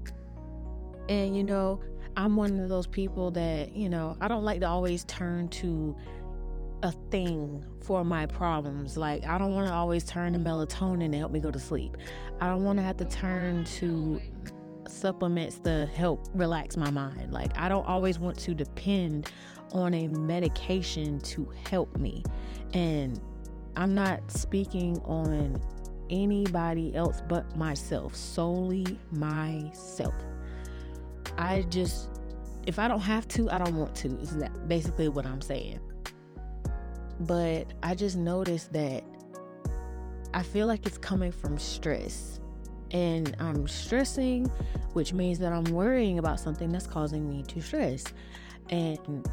And, 1.09 1.35
you 1.35 1.43
know, 1.43 1.81
I'm 2.15 2.35
one 2.35 2.59
of 2.59 2.69
those 2.69 2.87
people 2.87 3.31
that, 3.31 3.75
you 3.75 3.89
know, 3.89 4.15
I 4.21 4.27
don't 4.27 4.43
like 4.43 4.59
to 4.61 4.67
always 4.67 5.03
turn 5.05 5.47
to 5.49 5.95
a 6.83 6.91
thing 7.11 7.65
for 7.81 8.03
my 8.03 8.25
problems. 8.25 8.97
Like, 8.97 9.25
I 9.25 9.37
don't 9.37 9.53
want 9.53 9.67
to 9.67 9.73
always 9.73 10.03
turn 10.03 10.33
to 10.33 10.39
melatonin 10.39 11.11
to 11.11 11.17
help 11.17 11.31
me 11.31 11.39
go 11.39 11.51
to 11.51 11.59
sleep. 11.59 11.97
I 12.39 12.47
don't 12.47 12.63
want 12.63 12.77
to 12.77 12.83
have 12.83 12.97
to 12.97 13.05
turn 13.05 13.65
to 13.65 14.21
supplements 14.87 15.59
to 15.59 15.87
help 15.93 16.27
relax 16.33 16.77
my 16.77 16.91
mind. 16.91 17.33
Like, 17.33 17.57
I 17.57 17.69
don't 17.69 17.85
always 17.85 18.19
want 18.19 18.37
to 18.39 18.53
depend 18.53 19.31
on 19.71 19.93
a 19.93 20.07
medication 20.07 21.19
to 21.21 21.51
help 21.69 21.97
me. 21.97 22.23
And 22.73 23.19
I'm 23.77 23.93
not 23.93 24.31
speaking 24.31 24.99
on 25.05 25.61
anybody 26.09 26.95
else 26.95 27.21
but 27.27 27.55
myself, 27.55 28.15
solely 28.15 28.97
myself. 29.11 30.15
I 31.37 31.61
just, 31.69 32.09
if 32.65 32.79
I 32.79 32.87
don't 32.87 33.01
have 33.01 33.27
to, 33.29 33.49
I 33.51 33.59
don't 33.59 33.75
want 33.75 33.93
to, 33.97 34.07
is 34.19 34.35
that 34.37 34.67
basically 34.67 35.09
what 35.09 35.27
I'm 35.27 35.41
saying. 35.41 35.79
But 37.19 37.71
I 37.83 37.93
just 37.93 38.17
noticed 38.17 38.73
that 38.73 39.03
I 40.33 40.41
feel 40.41 40.65
like 40.65 40.87
it's 40.87 40.97
coming 40.97 41.31
from 41.31 41.59
stress. 41.59 42.39
And 42.89 43.35
I'm 43.39 43.67
stressing, 43.67 44.47
which 44.93 45.13
means 45.13 45.37
that 45.37 45.53
I'm 45.53 45.65
worrying 45.65 46.17
about 46.17 46.39
something 46.39 46.71
that's 46.71 46.87
causing 46.87 47.29
me 47.29 47.43
to 47.43 47.61
stress. 47.61 48.05
And 48.69 49.29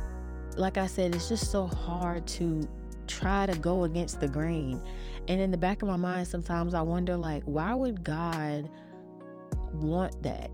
like 0.59 0.77
I 0.77 0.87
said, 0.87 1.15
it's 1.15 1.31
just 1.31 1.51
so 1.51 1.67
hard 1.67 2.27
to 2.27 2.69
try 3.07 3.47
to 3.47 3.59
go 3.59 3.85
against 3.85 4.21
the 4.21 4.29
grain. 4.29 4.81
And 5.29 5.41
in 5.41 5.51
the 5.51 5.57
back 5.57 5.83
of 5.83 5.89
my 5.89 5.97
mind, 5.97 6.29
sometimes 6.29 6.75
I 6.75 6.83
wonder, 6.83 7.17
like, 7.17 7.43
why 7.45 7.75
would 7.75 8.05
God 8.05 8.69
want 9.73 10.23
that? 10.23 10.51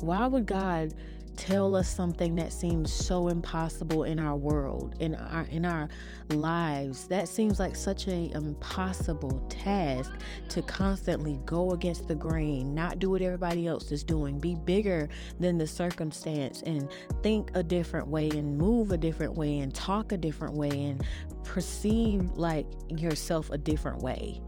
Why 0.00 0.26
would 0.26 0.46
God 0.46 0.94
tell 1.36 1.74
us 1.74 1.88
something 1.88 2.34
that 2.36 2.52
seems 2.52 2.92
so 2.92 3.28
impossible 3.28 4.04
in 4.04 4.18
our 4.18 4.36
world 4.36 4.94
in 5.00 5.14
our 5.14 5.44
in 5.50 5.64
our 5.64 5.88
lives. 6.30 7.06
That 7.08 7.28
seems 7.28 7.58
like 7.58 7.76
such 7.76 8.08
a 8.08 8.30
impossible 8.34 9.44
task 9.48 10.12
to 10.50 10.62
constantly 10.62 11.40
go 11.44 11.70
against 11.72 12.08
the 12.08 12.14
grain 12.14 12.74
not 12.74 12.98
do 12.98 13.10
what 13.10 13.22
everybody 13.22 13.66
else 13.66 13.92
is 13.92 14.04
doing 14.04 14.38
be 14.38 14.54
bigger 14.54 15.08
than 15.40 15.58
the 15.58 15.66
circumstance 15.66 16.62
and 16.62 16.88
think 17.22 17.50
a 17.54 17.62
different 17.62 18.08
way 18.08 18.28
and 18.30 18.56
move 18.56 18.92
a 18.92 18.96
different 18.96 19.34
way 19.34 19.60
and 19.60 19.74
talk 19.74 20.12
a 20.12 20.16
different 20.16 20.54
way 20.54 20.70
and 20.70 21.04
perceive 21.44 22.30
like 22.36 22.66
yourself 22.88 23.50
a 23.50 23.58
different 23.58 24.02
way. 24.02 24.40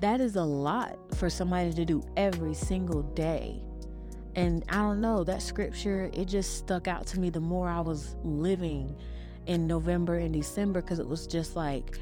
That 0.00 0.20
is 0.20 0.36
a 0.36 0.42
lot 0.42 0.98
for 1.16 1.30
somebody 1.30 1.72
to 1.72 1.84
do 1.84 2.02
every 2.16 2.54
single 2.54 3.02
day 3.02 3.62
and 4.36 4.64
I 4.68 4.76
don't 4.76 5.00
know, 5.00 5.24
that 5.24 5.42
scripture, 5.42 6.10
it 6.12 6.26
just 6.26 6.58
stuck 6.58 6.88
out 6.88 7.06
to 7.08 7.20
me 7.20 7.30
the 7.30 7.40
more 7.40 7.68
I 7.68 7.80
was 7.80 8.16
living 8.24 8.96
in 9.46 9.66
November 9.66 10.16
and 10.16 10.32
December 10.32 10.80
because 10.80 10.98
it 10.98 11.06
was 11.06 11.26
just 11.26 11.54
like 11.54 11.98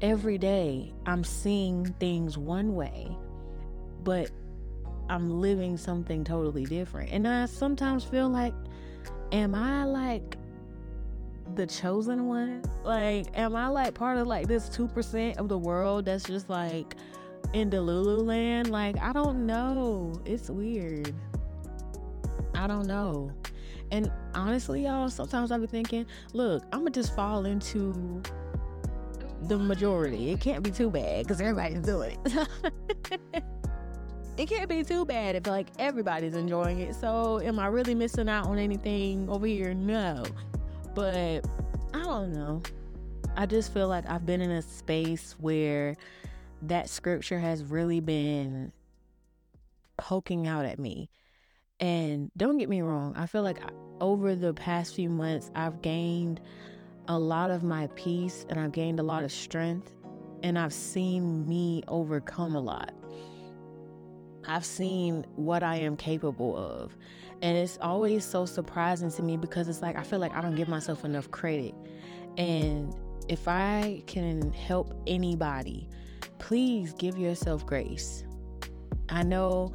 every 0.00 0.38
day 0.38 0.92
I'm 1.06 1.24
seeing 1.24 1.86
things 2.00 2.36
one 2.36 2.74
way, 2.74 3.16
but 4.02 4.30
I'm 5.08 5.40
living 5.40 5.76
something 5.76 6.24
totally 6.24 6.64
different. 6.64 7.12
And 7.12 7.28
I 7.28 7.46
sometimes 7.46 8.04
feel 8.04 8.28
like, 8.28 8.54
am 9.32 9.54
I 9.54 9.84
like 9.84 10.36
the 11.54 11.66
chosen 11.66 12.26
one? 12.26 12.62
Like, 12.82 13.26
am 13.34 13.54
I 13.54 13.68
like 13.68 13.94
part 13.94 14.18
of 14.18 14.26
like 14.26 14.48
this 14.48 14.68
2% 14.70 15.36
of 15.36 15.48
the 15.48 15.58
world 15.58 16.06
that's 16.06 16.24
just 16.24 16.50
like 16.50 16.96
in 17.52 17.70
the 17.70 17.76
Lululand? 17.76 18.70
Like, 18.70 18.98
I 18.98 19.12
don't 19.12 19.46
know. 19.46 20.20
It's 20.24 20.50
weird. 20.50 21.14
I 22.56 22.66
don't 22.66 22.86
know. 22.86 23.32
And 23.92 24.10
honestly, 24.34 24.84
y'all, 24.84 25.08
sometimes 25.08 25.52
I 25.52 25.58
be 25.58 25.66
thinking, 25.66 26.06
look, 26.32 26.64
I'm 26.72 26.80
gonna 26.80 26.90
just 26.90 27.14
fall 27.14 27.44
into 27.44 28.22
the 29.42 29.58
majority. 29.58 30.30
It 30.30 30.40
can't 30.40 30.62
be 30.62 30.70
too 30.70 30.90
bad 30.90 31.24
because 31.24 31.40
everybody's 31.40 31.82
doing 31.82 32.18
it. 32.24 32.48
it 34.36 34.48
can't 34.48 34.68
be 34.68 34.82
too 34.82 35.04
bad 35.04 35.36
if 35.36 35.46
like 35.46 35.68
everybody's 35.78 36.34
enjoying 36.34 36.80
it. 36.80 36.94
So 36.94 37.40
am 37.40 37.58
I 37.58 37.66
really 37.66 37.94
missing 37.94 38.28
out 38.28 38.46
on 38.46 38.58
anything 38.58 39.28
over 39.28 39.46
here? 39.46 39.74
No. 39.74 40.24
But 40.94 41.46
I 41.94 42.02
don't 42.02 42.32
know. 42.32 42.62
I 43.36 43.46
just 43.46 43.72
feel 43.72 43.88
like 43.88 44.08
I've 44.08 44.24
been 44.24 44.40
in 44.40 44.50
a 44.50 44.62
space 44.62 45.36
where 45.38 45.96
that 46.62 46.88
scripture 46.88 47.38
has 47.38 47.62
really 47.62 48.00
been 48.00 48.72
poking 49.98 50.46
out 50.46 50.64
at 50.64 50.78
me. 50.78 51.10
And 51.80 52.30
don't 52.36 52.58
get 52.58 52.68
me 52.68 52.80
wrong, 52.82 53.14
I 53.16 53.26
feel 53.26 53.42
like 53.42 53.62
uh, 53.62 53.68
over 54.00 54.34
the 54.34 54.54
past 54.54 54.94
few 54.94 55.10
months, 55.10 55.50
I've 55.54 55.82
gained 55.82 56.40
a 57.08 57.18
lot 57.18 57.50
of 57.50 57.62
my 57.62 57.88
peace 57.94 58.46
and 58.48 58.58
I've 58.58 58.72
gained 58.72 58.98
a 58.98 59.02
lot 59.02 59.24
of 59.24 59.30
strength 59.30 59.92
and 60.42 60.58
I've 60.58 60.72
seen 60.72 61.46
me 61.48 61.82
overcome 61.88 62.56
a 62.56 62.60
lot. 62.60 62.92
I've 64.46 64.64
seen 64.64 65.26
what 65.34 65.62
I 65.62 65.76
am 65.76 65.96
capable 65.96 66.56
of. 66.56 66.96
And 67.42 67.56
it's 67.56 67.78
always 67.82 68.24
so 68.24 68.46
surprising 68.46 69.10
to 69.12 69.22
me 69.22 69.36
because 69.36 69.68
it's 69.68 69.82
like 69.82 69.96
I 69.96 70.02
feel 70.02 70.18
like 70.18 70.34
I 70.34 70.40
don't 70.40 70.54
give 70.54 70.68
myself 70.68 71.04
enough 71.04 71.30
credit. 71.30 71.74
And 72.38 72.94
if 73.28 73.48
I 73.48 74.02
can 74.06 74.52
help 74.52 74.94
anybody, 75.06 75.88
please 76.38 76.92
give 76.94 77.18
yourself 77.18 77.66
grace. 77.66 78.24
I 79.08 79.22
know 79.22 79.72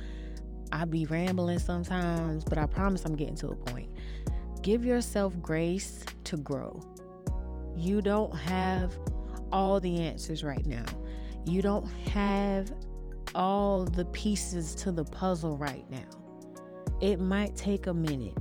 I 0.71 0.85
be 0.85 1.05
rambling 1.05 1.59
sometimes, 1.59 2.43
but 2.43 2.57
I 2.57 2.65
promise 2.65 3.05
I'm 3.05 3.15
getting 3.15 3.35
to 3.37 3.49
a 3.49 3.55
point. 3.55 3.89
Give 4.61 4.85
yourself 4.85 5.33
grace 5.41 6.05
to 6.25 6.37
grow. 6.37 6.81
You 7.75 8.01
don't 8.01 8.35
have 8.35 8.97
all 9.51 9.79
the 9.79 9.99
answers 9.99 10.43
right 10.43 10.65
now. 10.65 10.85
You 11.45 11.61
don't 11.61 11.87
have 12.09 12.71
all 13.33 13.85
the 13.85 14.05
pieces 14.05 14.75
to 14.75 14.91
the 14.91 15.03
puzzle 15.03 15.57
right 15.57 15.89
now. 15.89 16.07
It 17.01 17.19
might 17.19 17.55
take 17.55 17.87
a 17.87 17.93
minute. 17.93 18.37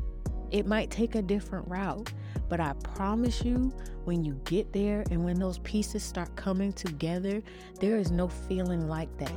It 0.51 0.67
might 0.67 0.91
take 0.91 1.15
a 1.15 1.23
different 1.23 1.67
route, 1.69 2.13
but 2.49 2.61
I 2.61 2.75
promise 2.83 3.43
you, 3.45 3.73
when 4.05 4.25
you 4.25 4.39
get 4.45 4.73
there 4.73 5.05
and 5.11 5.25
when 5.25 5.39
those 5.39 5.59
pieces 5.61 6.03
start 6.03 6.35
coming 6.37 6.73
together, 6.73 7.43
there 7.79 7.97
is 7.97 8.11
no 8.11 8.29
feeling 8.29 8.89
like 8.89 9.17
that. 9.19 9.33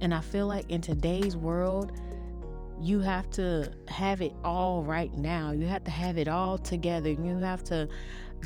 And 0.00 0.14
I 0.14 0.20
feel 0.20 0.46
like 0.46 0.70
in 0.70 0.80
today's 0.80 1.36
world, 1.36 1.92
you 2.80 3.00
have 3.00 3.30
to 3.30 3.72
have 3.88 4.20
it 4.20 4.32
all 4.44 4.82
right 4.82 5.12
now. 5.16 5.52
You 5.52 5.66
have 5.66 5.84
to 5.84 5.90
have 5.90 6.18
it 6.18 6.28
all 6.28 6.58
together. 6.58 7.10
You 7.10 7.38
have 7.38 7.64
to 7.64 7.88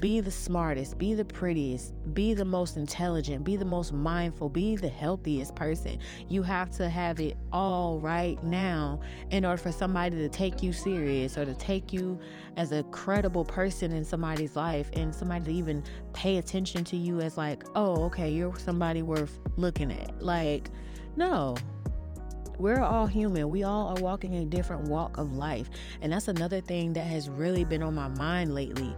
be 0.00 0.20
the 0.20 0.30
smartest, 0.30 0.96
be 0.98 1.14
the 1.14 1.24
prettiest, 1.24 1.92
be 2.14 2.32
the 2.32 2.44
most 2.44 2.76
intelligent, 2.76 3.44
be 3.44 3.56
the 3.56 3.64
most 3.64 3.92
mindful, 3.92 4.48
be 4.48 4.76
the 4.76 4.88
healthiest 4.88 5.54
person. 5.54 5.98
You 6.28 6.42
have 6.42 6.70
to 6.76 6.88
have 6.88 7.20
it 7.20 7.36
all 7.52 7.98
right 7.98 8.42
now 8.42 9.00
in 9.30 9.44
order 9.44 9.60
for 9.60 9.72
somebody 9.72 10.16
to 10.16 10.28
take 10.28 10.62
you 10.62 10.72
serious 10.72 11.36
or 11.36 11.44
to 11.44 11.54
take 11.54 11.92
you 11.92 12.18
as 12.56 12.72
a 12.72 12.82
credible 12.84 13.44
person 13.44 13.92
in 13.92 14.04
somebody's 14.04 14.56
life 14.56 14.90
and 14.94 15.14
somebody 15.14 15.44
to 15.46 15.52
even 15.52 15.82
pay 16.12 16.38
attention 16.38 16.84
to 16.84 16.96
you 16.96 17.20
as 17.20 17.36
like, 17.36 17.64
oh, 17.74 18.04
okay, 18.04 18.30
you're 18.30 18.56
somebody 18.58 19.02
worth 19.02 19.38
looking 19.56 19.92
at. 19.92 20.22
Like, 20.22 20.70
no, 21.16 21.56
we're 22.58 22.80
all 22.80 23.06
human. 23.06 23.48
We 23.48 23.62
all 23.62 23.88
are 23.88 24.02
walking 24.02 24.36
a 24.36 24.44
different 24.44 24.88
walk 24.88 25.16
of 25.18 25.32
life. 25.32 25.70
And 26.02 26.12
that's 26.12 26.28
another 26.28 26.60
thing 26.60 26.92
that 26.92 27.06
has 27.06 27.28
really 27.28 27.64
been 27.64 27.82
on 27.82 27.94
my 27.94 28.08
mind 28.08 28.54
lately 28.54 28.94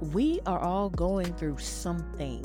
we 0.00 0.40
are 0.46 0.60
all 0.60 0.90
going 0.90 1.32
through 1.34 1.58
something. 1.58 2.44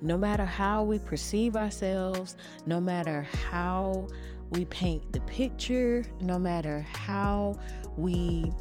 No 0.00 0.16
matter 0.16 0.44
how 0.44 0.84
we 0.84 0.98
perceive 0.98 1.56
ourselves, 1.56 2.36
no 2.66 2.80
matter 2.80 3.26
how 3.50 4.08
we 4.50 4.64
paint 4.66 5.12
the 5.12 5.20
picture, 5.20 6.04
no 6.20 6.38
matter 6.38 6.80
how 6.92 7.58
we 7.96 8.52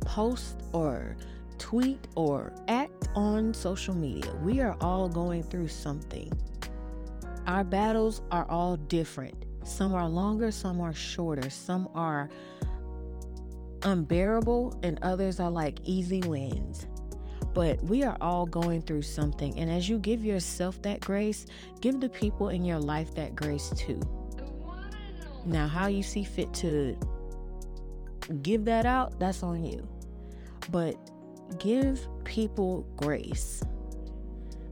post 0.00 0.60
or 0.72 1.16
tweet 1.58 2.06
or 2.14 2.52
act 2.68 3.08
on 3.14 3.52
social 3.52 3.94
media, 3.94 4.32
we 4.42 4.60
are 4.60 4.76
all 4.80 5.08
going 5.08 5.42
through 5.42 5.68
something. 5.68 6.32
Our 7.46 7.62
battles 7.62 8.22
are 8.30 8.44
all 8.50 8.76
different. 8.76 9.44
Some 9.64 9.94
are 9.94 10.08
longer, 10.08 10.50
some 10.50 10.80
are 10.80 10.92
shorter, 10.92 11.48
some 11.48 11.88
are 11.94 12.28
unbearable 13.82 14.78
and 14.82 14.98
others 15.02 15.38
are 15.38 15.50
like 15.50 15.78
easy 15.84 16.20
wins. 16.20 16.86
But 17.54 17.82
we 17.84 18.02
are 18.02 18.16
all 18.20 18.46
going 18.46 18.82
through 18.82 19.02
something. 19.02 19.58
And 19.58 19.70
as 19.70 19.88
you 19.88 19.98
give 19.98 20.24
yourself 20.24 20.82
that 20.82 21.00
grace, 21.00 21.46
give 21.80 22.00
the 22.00 22.08
people 22.08 22.50
in 22.50 22.64
your 22.64 22.78
life 22.78 23.14
that 23.14 23.34
grace 23.34 23.70
too. 23.76 24.00
Now, 25.46 25.68
how 25.68 25.86
you 25.86 26.02
see 26.02 26.24
fit 26.24 26.52
to 26.54 26.98
give 28.42 28.64
that 28.64 28.84
out, 28.84 29.18
that's 29.20 29.42
on 29.42 29.64
you. 29.64 29.86
But 30.70 30.96
give 31.58 32.06
people 32.24 32.86
grace. 32.96 33.62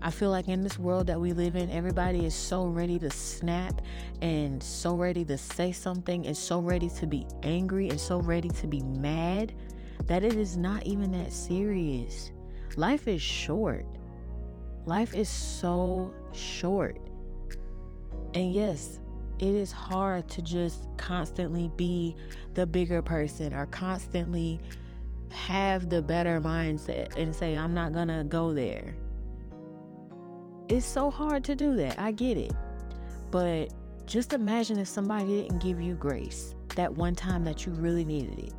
I 0.04 0.10
feel 0.10 0.28
like 0.28 0.48
in 0.48 0.60
this 0.60 0.78
world 0.78 1.06
that 1.06 1.18
we 1.18 1.32
live 1.32 1.56
in, 1.56 1.70
everybody 1.70 2.26
is 2.26 2.34
so 2.34 2.66
ready 2.66 2.98
to 2.98 3.10
snap 3.10 3.80
and 4.20 4.62
so 4.62 4.96
ready 4.96 5.24
to 5.24 5.38
say 5.38 5.72
something 5.72 6.26
and 6.26 6.36
so 6.36 6.60
ready 6.60 6.90
to 6.90 7.06
be 7.06 7.26
angry 7.42 7.88
and 7.88 7.98
so 7.98 8.18
ready 8.20 8.50
to 8.50 8.66
be 8.66 8.82
mad 8.82 9.54
that 10.04 10.22
it 10.22 10.34
is 10.34 10.58
not 10.58 10.82
even 10.84 11.10
that 11.12 11.32
serious. 11.32 12.32
Life 12.76 13.08
is 13.08 13.22
short. 13.22 13.86
Life 14.84 15.14
is 15.14 15.30
so 15.30 16.12
short. 16.32 16.98
And 18.34 18.52
yes, 18.52 19.00
it 19.38 19.54
is 19.54 19.72
hard 19.72 20.28
to 20.28 20.42
just 20.42 20.86
constantly 20.98 21.70
be 21.76 22.14
the 22.52 22.66
bigger 22.66 23.00
person 23.00 23.54
or 23.54 23.64
constantly 23.66 24.60
have 25.30 25.88
the 25.88 26.02
better 26.02 26.42
mindset 26.42 27.16
and 27.16 27.34
say, 27.34 27.56
I'm 27.56 27.72
not 27.72 27.94
gonna 27.94 28.22
go 28.24 28.52
there. 28.52 28.94
It's 30.68 30.86
so 30.86 31.10
hard 31.10 31.44
to 31.44 31.54
do 31.54 31.76
that. 31.76 31.98
I 31.98 32.12
get 32.12 32.38
it. 32.38 32.52
But 33.30 33.72
just 34.06 34.32
imagine 34.32 34.78
if 34.78 34.88
somebody 34.88 35.42
didn't 35.42 35.62
give 35.62 35.80
you 35.80 35.94
grace 35.94 36.54
that 36.76 36.92
one 36.92 37.14
time 37.14 37.44
that 37.44 37.66
you 37.66 37.72
really 37.72 38.04
needed 38.04 38.38
it. 38.38 38.52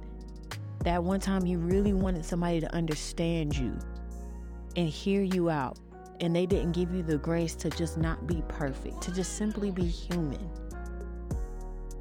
That 0.84 1.04
one 1.04 1.20
time 1.20 1.46
you 1.46 1.58
really 1.58 1.94
wanted 1.94 2.24
somebody 2.24 2.62
to 2.62 2.74
understand 2.74 3.58
you 3.58 3.78
and 4.76 4.88
hear 4.88 5.22
you 5.22 5.50
out. 5.50 5.80
And 6.22 6.36
they 6.36 6.46
didn't 6.46 6.72
give 6.72 6.94
you 6.94 7.04
the 7.04 7.18
grace 7.18 7.56
to 7.56 7.70
just 7.70 7.98
not 7.98 8.26
be 8.26 8.42
perfect, 8.48 9.02
to 9.02 9.14
just 9.14 9.36
simply 9.36 9.72
be 9.72 9.86
human. 9.86 10.50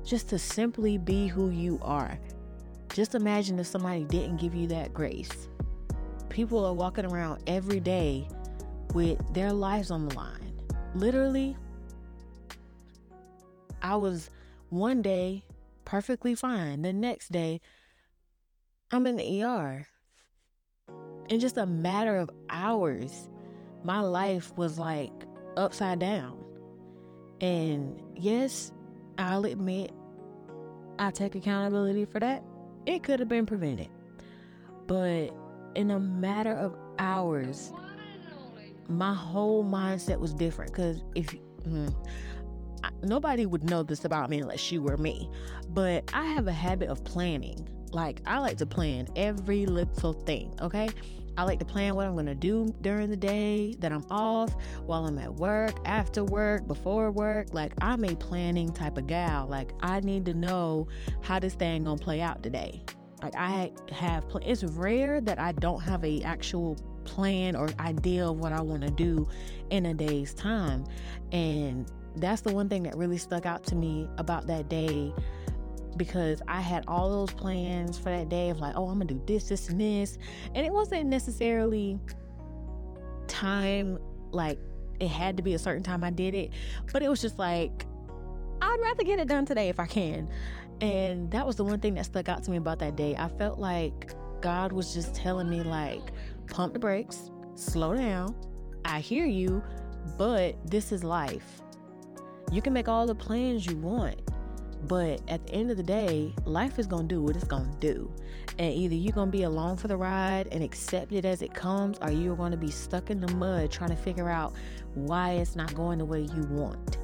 Just 0.05 0.29
to 0.29 0.38
simply 0.38 0.99
be 0.99 1.27
who 1.27 1.51
you 1.51 1.81
are. 1.83 2.19
Just 2.93 3.14
imagine 3.14 3.59
if 3.59 3.67
somebody 3.67 4.05
didn't 4.05 4.37
give 4.37 4.55
you 4.55 4.69
that 4.69 4.95
grace. 4.95 5.49
People 6.29 6.64
are 6.64 6.75
walking 6.75 7.07
around 7.07 7.43
every 7.47 7.81
day 7.81 8.29
with 8.94 9.18
their 9.35 9.52
lives 9.52 9.90
on 9.90 10.09
the 10.09 10.14
line. 10.14 10.62
Literally, 10.94 11.57
I 13.83 13.96
was 13.96 14.30
one 14.70 15.02
day 15.02 15.44
perfectly 15.85 16.35
fine. 16.35 16.83
The 16.83 16.92
next 16.92 17.33
day, 17.33 17.61
I'm 18.90 19.07
in 19.07 19.16
the 19.16 19.42
ER. 19.42 19.87
In 21.28 21.40
just 21.40 21.59
a 21.59 21.66
matter 21.66 22.16
of 22.16 22.30
hours, 22.48 23.28
my 23.83 24.00
life 24.00 24.57
was 24.57 24.78
like 24.78 25.12
upside 25.57 25.98
down. 25.98 26.42
And 27.40 28.00
yes, 28.16 28.72
I'll 29.18 29.44
admit, 29.44 29.92
I 30.98 31.11
take 31.11 31.35
accountability 31.35 32.04
for 32.04 32.20
that. 32.20 32.42
It 32.87 33.02
could 33.02 33.20
have 33.20 33.28
been 33.28 33.46
prevented. 33.46 33.88
But 34.87 35.30
in 35.74 35.90
a 35.90 35.98
matter 35.98 36.52
of 36.52 36.76
hours, 36.98 37.72
my 38.88 39.14
whole 39.14 39.64
mindset 39.64 40.18
was 40.18 40.35
different 40.35 40.73
because 40.73 41.03
if 41.14 41.35
mm, 41.66 41.94
nobody 43.03 43.47
would 43.47 43.68
know 43.68 43.83
this 43.83 44.05
about 44.05 44.31
me 44.31 44.40
unless 44.40 44.70
you 44.70 44.83
were 44.83 44.97
me, 44.97 45.31
but 45.68 46.11
I 46.12 46.27
have 46.27 46.47
a 46.47 46.53
habit 46.53 46.88
of 46.88 47.05
planning. 47.05 47.68
Like 47.92 48.20
I 48.27 48.38
like 48.38 48.59
to 48.59 48.66
plan 48.66 49.07
every 49.16 49.66
little 49.66 50.12
thing, 50.12 50.55
okay? 50.61 50.88
I 51.37 51.42
like 51.42 51.59
to 51.59 51.64
plan 51.64 51.97
what 51.97 52.07
I'm 52.07 52.14
gonna 52.14 52.35
do 52.35 52.73
during 52.81 53.11
the 53.11 53.16
day, 53.16 53.75
that 53.81 53.92
I'm 53.92 54.05
off, 54.11 54.55
while 54.87 55.05
I'm 55.05 55.18
at 55.18 55.35
work, 55.35 55.75
after 55.85 56.25
work, 56.25 56.66
before 56.66 57.11
work. 57.11 57.53
Like 57.53 57.73
I'm 57.81 58.05
a 58.05 58.14
planning 58.14 58.73
type 58.73 58.99
of 58.99 59.07
gal. 59.07 59.47
Like 59.49 59.73
I 59.81 60.01
need 60.01 60.25
to 60.27 60.35
know 60.35 60.88
how 61.23 61.40
this 61.40 61.55
thing 61.55 61.85
gonna 61.85 61.99
play 61.99 62.20
out 62.20 62.42
today. 62.42 62.83
Like 63.23 63.35
I 63.37 63.73
have, 63.90 64.29
pl- 64.29 64.42
it's 64.44 64.62
rare 64.62 65.20
that 65.23 65.38
I 65.38 65.53
don't 65.53 65.81
have 65.81 66.05
a 66.05 66.20
actual 66.23 66.77
plan 67.05 67.57
or 67.57 67.69
idea 67.79 68.29
of 68.29 68.38
what 68.38 68.53
I 68.53 68.61
want 68.61 68.83
to 68.83 68.90
do 68.90 69.29
in 69.71 69.87
a 69.87 69.95
day's 69.95 70.35
time. 70.35 70.85
And 71.33 71.90
that's 72.17 72.43
the 72.43 72.53
one 72.53 72.69
thing 72.69 72.85
that 72.85 72.97
really 72.97 73.19
stuck 73.19 73.47
out 73.47 73.64
to 73.64 73.75
me 73.75 74.09
about 74.19 74.47
that 74.47 74.69
day 74.69 75.12
because 75.97 76.43
I 76.49 76.61
had 76.61 76.85
all 76.88 77.11
those 77.11 77.31
plans 77.31 77.99
for 77.99 78.11
that 78.11 78.29
day 78.29 78.51
of 78.51 78.59
like, 78.59 78.75
oh, 78.77 78.88
I'm 78.88 78.99
gonna 78.99 79.07
do 79.07 79.23
this, 79.27 79.49
this, 79.49 79.69
and 79.69 79.81
this. 79.81 80.19
And 80.55 80.67
it 80.67 80.73
wasn't 80.73 81.07
necessarily 81.07 81.99
time 83.27 83.99
like 84.33 84.59
it 85.01 85.09
had 85.09 85.37
to 85.37 85.43
be 85.43 85.55
a 85.55 85.59
certain 85.59 85.83
time 85.83 86.05
I 86.05 86.11
did 86.11 86.35
it, 86.35 86.51
but 86.93 87.03
it 87.03 87.09
was 87.09 87.21
just 87.21 87.38
like 87.38 87.87
I'd 88.61 88.81
rather 88.81 89.05
get 89.05 89.19
it 89.19 89.29
done 89.29 89.45
today 89.45 89.69
if 89.69 89.79
I 89.79 89.87
can. 89.87 90.29
And 90.81 91.31
that 91.31 91.47
was 91.47 91.57
the 91.57 91.64
one 91.64 91.81
thing 91.81 91.95
that 91.95 92.07
stuck 92.07 92.29
out 92.29 92.43
to 92.45 92.51
me 92.51 92.57
about 92.57 92.79
that 92.81 92.97
day. 92.97 93.14
I 93.17 93.29
felt 93.29 93.59
like 93.59 94.12
God 94.40 94.73
was 94.73 94.93
just 94.93 95.14
telling 95.14 95.49
me, 95.49 95.62
like, 95.62 96.12
pump 96.48 96.72
the 96.72 96.78
brakes, 96.78 97.30
slow 97.54 97.94
down. 97.94 98.35
I 98.85 99.00
hear 99.00 99.26
you, 99.26 99.62
but 100.18 100.57
this 100.70 100.92
is 100.92 101.02
life. 101.02 101.61
You 102.52 102.62
can 102.62 102.72
make 102.72 102.88
all 102.88 103.07
the 103.07 103.14
plans 103.14 103.66
you 103.66 103.76
want, 103.76 104.20
but 104.87 105.20
at 105.28 105.46
the 105.46 105.52
end 105.54 105.70
of 105.70 105.76
the 105.76 105.83
day, 105.83 106.35
life 106.44 106.78
is 106.78 106.87
going 106.87 107.09
to 107.09 107.14
do 107.14 107.22
what 107.22 107.37
it's 107.37 107.44
going 107.44 107.70
to 107.70 107.78
do. 107.78 108.12
And 108.59 108.72
either 108.72 108.94
you're 108.94 109.14
going 109.14 109.28
to 109.28 109.37
be 109.37 109.44
along 109.44 109.78
for 109.78 109.88
the 109.88 109.96
ride 109.96 110.48
and 110.52 110.62
accept 110.62 111.12
it 111.12 111.24
as 111.24 111.42
it 111.42 111.54
comes, 111.54 111.98
or 112.02 112.11
you're 112.11 112.37
going 112.37 112.52
to 112.52 112.59
be 112.59 112.70
stuck 112.70 113.11
in 113.11 113.20
the 113.20 113.33
mud 113.35 113.70
trying 113.70 113.90
to 113.90 113.96
figure 113.96 114.28
out 114.28 114.52
why 114.94 115.33
it's 115.33 115.57
not 115.57 115.74
going 115.74 115.98
the 115.98 116.04
way 116.04 116.20
you 116.20 116.42
want. 116.50 116.98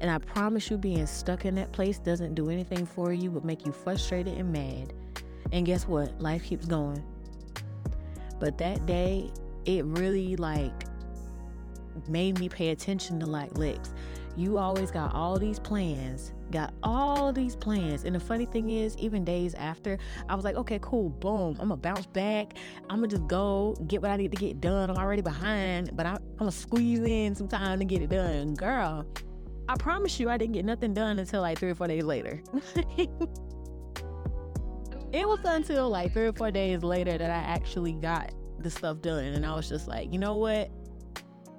And 0.00 0.10
I 0.10 0.18
promise 0.18 0.68
you, 0.70 0.78
being 0.78 1.06
stuck 1.06 1.44
in 1.44 1.54
that 1.54 1.70
place 1.72 1.98
doesn't 1.98 2.34
do 2.34 2.50
anything 2.50 2.86
for 2.86 3.12
you 3.12 3.30
but 3.30 3.44
make 3.44 3.64
you 3.64 3.72
frustrated 3.72 4.36
and 4.36 4.52
mad. 4.52 4.94
And 5.52 5.64
guess 5.64 5.86
what? 5.86 6.20
Life 6.20 6.44
keeps 6.44 6.66
going. 6.66 7.04
But 8.42 8.58
that 8.58 8.86
day, 8.86 9.30
it 9.66 9.84
really 9.84 10.34
like 10.34 10.72
made 12.08 12.40
me 12.40 12.48
pay 12.48 12.70
attention 12.70 13.20
to 13.20 13.26
like 13.26 13.56
Lex. 13.56 13.94
You 14.36 14.58
always 14.58 14.90
got 14.90 15.14
all 15.14 15.38
these 15.38 15.60
plans, 15.60 16.32
got 16.50 16.74
all 16.82 17.32
these 17.32 17.54
plans. 17.54 18.02
And 18.02 18.16
the 18.16 18.18
funny 18.18 18.46
thing 18.46 18.70
is, 18.70 18.96
even 18.98 19.24
days 19.24 19.54
after, 19.54 19.96
I 20.28 20.34
was 20.34 20.44
like, 20.44 20.56
okay, 20.56 20.80
cool, 20.82 21.10
boom, 21.10 21.56
I'm 21.60 21.68
gonna 21.68 21.76
bounce 21.76 22.06
back. 22.06 22.54
I'm 22.90 22.96
gonna 22.96 23.06
just 23.06 23.28
go 23.28 23.76
get 23.86 24.02
what 24.02 24.10
I 24.10 24.16
need 24.16 24.32
to 24.32 24.36
get 24.36 24.60
done. 24.60 24.90
I'm 24.90 24.96
already 24.96 25.22
behind, 25.22 25.96
but 25.96 26.04
I, 26.04 26.14
I'm 26.14 26.36
gonna 26.36 26.50
squeeze 26.50 26.98
in 26.98 27.36
some 27.36 27.46
time 27.46 27.78
to 27.78 27.84
get 27.84 28.02
it 28.02 28.10
done. 28.10 28.54
Girl, 28.54 29.06
I 29.68 29.76
promise 29.76 30.18
you, 30.18 30.28
I 30.28 30.36
didn't 30.36 30.54
get 30.54 30.64
nothing 30.64 30.94
done 30.94 31.20
until 31.20 31.42
like 31.42 31.60
three 31.60 31.70
or 31.70 31.76
four 31.76 31.86
days 31.86 32.02
later. 32.02 32.42
it 35.12 35.28
was 35.28 35.40
until 35.44 35.88
like 35.88 36.12
three 36.12 36.26
or 36.26 36.32
four 36.32 36.50
days 36.50 36.82
later 36.82 37.16
that 37.18 37.30
I 37.30 37.34
actually 37.34 37.92
got 37.92 38.32
the 38.58 38.70
stuff 38.70 39.02
done. 39.02 39.24
And 39.24 39.44
I 39.44 39.54
was 39.54 39.68
just 39.68 39.88
like, 39.88 40.12
you 40.12 40.18
know 40.18 40.36
what? 40.36 40.70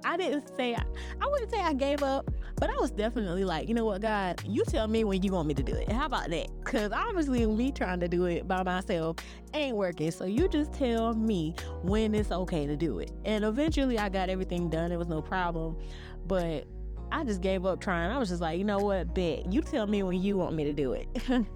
I 0.04 0.18
didn't 0.18 0.54
say, 0.56 0.74
I, 0.74 0.82
I 1.20 1.26
wouldn't 1.26 1.50
say 1.50 1.60
I 1.60 1.72
gave 1.72 2.02
up, 2.02 2.30
but 2.56 2.68
I 2.68 2.74
was 2.74 2.90
definitely 2.90 3.44
like, 3.44 3.68
you 3.68 3.74
know 3.74 3.86
what, 3.86 4.02
God, 4.02 4.42
you 4.46 4.62
tell 4.64 4.86
me 4.86 5.02
when 5.02 5.22
you 5.22 5.32
want 5.32 5.48
me 5.48 5.54
to 5.54 5.62
do 5.62 5.74
it. 5.74 5.90
How 5.90 6.06
about 6.06 6.28
that? 6.28 6.48
Because 6.62 6.92
obviously, 6.92 7.46
me 7.46 7.72
trying 7.72 8.00
to 8.00 8.08
do 8.08 8.26
it 8.26 8.46
by 8.46 8.62
myself 8.62 9.16
ain't 9.54 9.76
working. 9.76 10.10
So 10.10 10.26
you 10.26 10.46
just 10.48 10.74
tell 10.74 11.14
me 11.14 11.54
when 11.82 12.14
it's 12.14 12.30
okay 12.30 12.66
to 12.66 12.76
do 12.76 12.98
it. 12.98 13.12
And 13.24 13.44
eventually, 13.44 13.98
I 13.98 14.10
got 14.10 14.28
everything 14.28 14.68
done. 14.68 14.92
It 14.92 14.98
was 14.98 15.08
no 15.08 15.22
problem. 15.22 15.78
But 16.26 16.66
I 17.10 17.24
just 17.24 17.40
gave 17.40 17.64
up 17.64 17.80
trying. 17.80 18.10
I 18.10 18.18
was 18.18 18.28
just 18.28 18.42
like, 18.42 18.58
you 18.58 18.64
know 18.64 18.78
what, 18.78 19.14
bet 19.14 19.50
you 19.50 19.62
tell 19.62 19.86
me 19.86 20.02
when 20.02 20.20
you 20.20 20.36
want 20.36 20.54
me 20.54 20.64
to 20.64 20.72
do 20.72 20.92
it. 20.92 21.08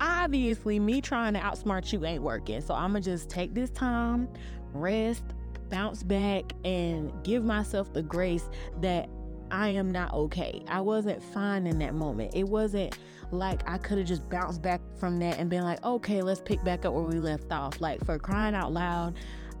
Obviously, 0.00 0.78
me 0.78 1.00
trying 1.00 1.34
to 1.34 1.40
outsmart 1.40 1.92
you 1.92 2.04
ain't 2.04 2.22
working. 2.22 2.60
So 2.60 2.74
I'm 2.74 2.90
gonna 2.90 3.00
just 3.00 3.28
take 3.28 3.54
this 3.54 3.70
time, 3.70 4.28
rest, 4.72 5.24
bounce 5.70 6.02
back, 6.02 6.52
and 6.64 7.12
give 7.24 7.44
myself 7.44 7.92
the 7.92 8.02
grace 8.02 8.48
that 8.80 9.08
I 9.50 9.68
am 9.68 9.90
not 9.90 10.12
okay. 10.12 10.62
I 10.68 10.80
wasn't 10.80 11.22
fine 11.22 11.66
in 11.66 11.78
that 11.78 11.94
moment. 11.94 12.32
It 12.34 12.44
wasn't 12.44 12.98
like 13.30 13.68
I 13.68 13.78
could 13.78 13.98
have 13.98 14.06
just 14.06 14.28
bounced 14.28 14.62
back 14.62 14.80
from 14.98 15.18
that 15.20 15.38
and 15.38 15.48
been 15.50 15.64
like, 15.64 15.84
okay, 15.84 16.22
let's 16.22 16.40
pick 16.40 16.62
back 16.64 16.84
up 16.84 16.94
where 16.94 17.04
we 17.04 17.18
left 17.18 17.50
off. 17.52 17.80
Like, 17.80 18.04
for 18.04 18.18
crying 18.18 18.54
out 18.54 18.72
loud, 18.72 19.14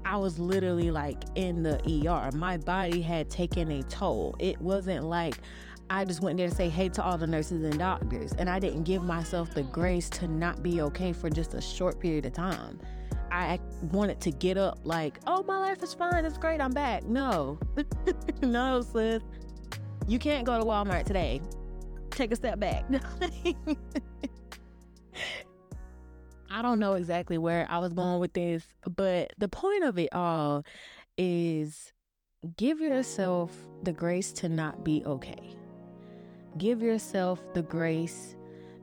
I 0.04 0.16
was 0.16 0.38
literally 0.38 0.90
like 0.90 1.24
in 1.34 1.62
the 1.62 1.78
ER. 2.06 2.34
My 2.36 2.56
body 2.56 3.02
had 3.02 3.28
taken 3.28 3.70
a 3.70 3.82
toll. 3.84 4.36
It 4.38 4.60
wasn't 4.60 5.04
like 5.04 5.38
I 5.90 6.04
just 6.04 6.20
went 6.20 6.36
there 6.36 6.48
to 6.48 6.54
say 6.54 6.68
hey 6.68 6.90
to 6.90 7.02
all 7.02 7.16
the 7.16 7.26
nurses 7.26 7.64
and 7.64 7.78
doctors, 7.78 8.32
and 8.32 8.50
I 8.50 8.58
didn't 8.58 8.82
give 8.84 9.02
myself 9.02 9.54
the 9.54 9.62
grace 9.62 10.10
to 10.10 10.28
not 10.28 10.62
be 10.62 10.82
okay 10.82 11.12
for 11.12 11.30
just 11.30 11.54
a 11.54 11.60
short 11.60 11.98
period 11.98 12.26
of 12.26 12.34
time. 12.34 12.78
I 13.30 13.58
wanted 13.90 14.20
to 14.22 14.30
get 14.30 14.58
up 14.58 14.80
like, 14.84 15.18
oh, 15.26 15.42
my 15.44 15.58
life 15.58 15.82
is 15.82 15.94
fine, 15.94 16.24
it's 16.24 16.38
great, 16.38 16.60
I'm 16.60 16.72
back. 16.72 17.04
No, 17.04 17.58
no, 18.42 18.82
sis, 18.82 19.22
you 20.06 20.18
can't 20.18 20.44
go 20.44 20.58
to 20.58 20.64
Walmart 20.64 21.04
today. 21.04 21.40
Take 22.10 22.32
a 22.32 22.36
step 22.36 22.58
back. 22.58 22.84
I 26.50 26.62
don't 26.62 26.78
know 26.78 26.94
exactly 26.94 27.38
where 27.38 27.66
I 27.70 27.78
was 27.78 27.92
going 27.92 28.20
with 28.20 28.32
this, 28.32 28.66
but 28.96 29.32
the 29.38 29.48
point 29.48 29.84
of 29.84 29.98
it 29.98 30.12
all 30.12 30.64
is 31.16 31.92
give 32.56 32.80
yourself 32.80 33.52
the 33.82 33.92
grace 33.92 34.32
to 34.32 34.48
not 34.48 34.84
be 34.84 35.02
okay. 35.04 35.57
Give 36.58 36.82
yourself 36.82 37.40
the 37.54 37.62
grace 37.62 38.34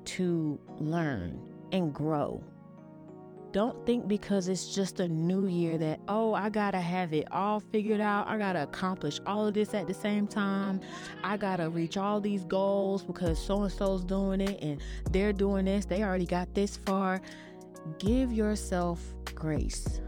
to 0.05 0.57
learn 0.79 1.39
and 1.73 1.93
grow. 1.93 2.41
Don't 3.51 3.85
think 3.85 4.07
because 4.07 4.47
it's 4.47 4.73
just 4.73 4.99
a 4.99 5.07
new 5.07 5.47
year 5.47 5.77
that, 5.77 5.99
oh, 6.07 6.33
I 6.33 6.49
gotta 6.49 6.79
have 6.79 7.13
it 7.13 7.27
all 7.31 7.59
figured 7.59 8.01
out. 8.01 8.27
I 8.27 8.38
gotta 8.38 8.63
accomplish 8.63 9.19
all 9.25 9.47
of 9.47 9.53
this 9.53 9.73
at 9.73 9.88
the 9.88 9.93
same 9.93 10.27
time. 10.27 10.81
I 11.23 11.38
gotta 11.38 11.69
reach 11.69 11.97
all 11.97 12.19
these 12.21 12.43
goals 12.45 13.03
because 13.03 13.39
so 13.39 13.63
and 13.63 13.71
so's 13.71 14.03
doing 14.03 14.41
it 14.41 14.61
and 14.61 14.81
they're 15.11 15.33
doing 15.33 15.65
this. 15.65 15.85
They 15.85 16.03
already 16.03 16.25
got 16.25 16.53
this 16.53 16.77
far. 16.77 17.21
Give 17.97 18.31
yourself 18.31 19.01
grace. 19.33 20.01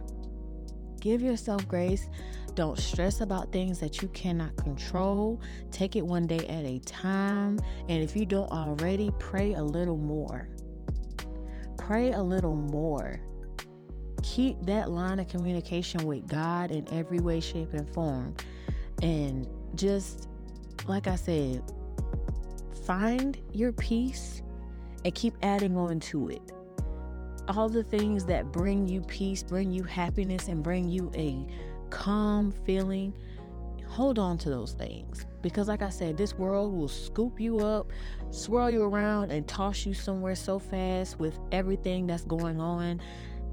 Give 0.99 1.21
yourself 1.21 1.67
grace. 1.67 2.09
Don't 2.57 2.79
stress 2.79 3.21
about 3.21 3.51
things 3.51 3.77
that 3.81 4.01
you 4.01 4.07
cannot 4.07 4.57
control. 4.57 5.39
Take 5.69 5.95
it 5.95 6.03
one 6.03 6.25
day 6.25 6.39
at 6.47 6.65
a 6.65 6.79
time. 6.79 7.59
And 7.87 8.01
if 8.01 8.15
you 8.15 8.25
don't 8.25 8.51
already, 8.51 9.11
pray 9.19 9.53
a 9.53 9.61
little 9.61 9.95
more. 9.95 10.49
Pray 11.77 12.13
a 12.13 12.19
little 12.19 12.55
more. 12.55 13.21
Keep 14.23 14.65
that 14.65 14.89
line 14.89 15.19
of 15.19 15.27
communication 15.27 16.03
with 16.07 16.27
God 16.27 16.71
in 16.71 16.91
every 16.91 17.19
way, 17.19 17.41
shape, 17.41 17.73
and 17.73 17.87
form. 17.93 18.35
And 19.03 19.47
just, 19.75 20.27
like 20.87 21.05
I 21.05 21.15
said, 21.15 21.61
find 22.87 23.37
your 23.53 23.71
peace 23.71 24.41
and 25.05 25.13
keep 25.13 25.35
adding 25.43 25.77
on 25.77 25.99
to 25.99 26.29
it 26.29 26.41
all 27.49 27.69
the 27.69 27.83
things 27.83 28.25
that 28.25 28.51
bring 28.51 28.87
you 28.87 28.99
peace, 29.01 29.41
bring 29.41 29.71
you 29.71 29.83
happiness, 29.83 30.49
and 30.49 30.61
bring 30.61 30.89
you 30.89 31.09
a 31.15 31.47
calm 31.89 32.51
feeling, 32.65 33.13
hold 33.87 34.19
on 34.19 34.37
to 34.39 34.49
those 34.49 34.73
things. 34.73 35.25
Because, 35.41 35.67
like 35.67 35.81
I 35.81 35.89
said, 35.89 36.17
this 36.17 36.33
world 36.37 36.73
will 36.73 36.87
scoop 36.87 37.39
you 37.39 37.59
up, 37.59 37.91
swirl 38.31 38.69
you 38.69 38.83
around, 38.83 39.31
and 39.31 39.47
toss 39.47 39.85
you 39.85 39.93
somewhere 39.93 40.35
so 40.35 40.59
fast 40.59 41.19
with 41.19 41.39
everything 41.51 42.07
that's 42.07 42.23
going 42.23 42.59
on. 42.59 43.01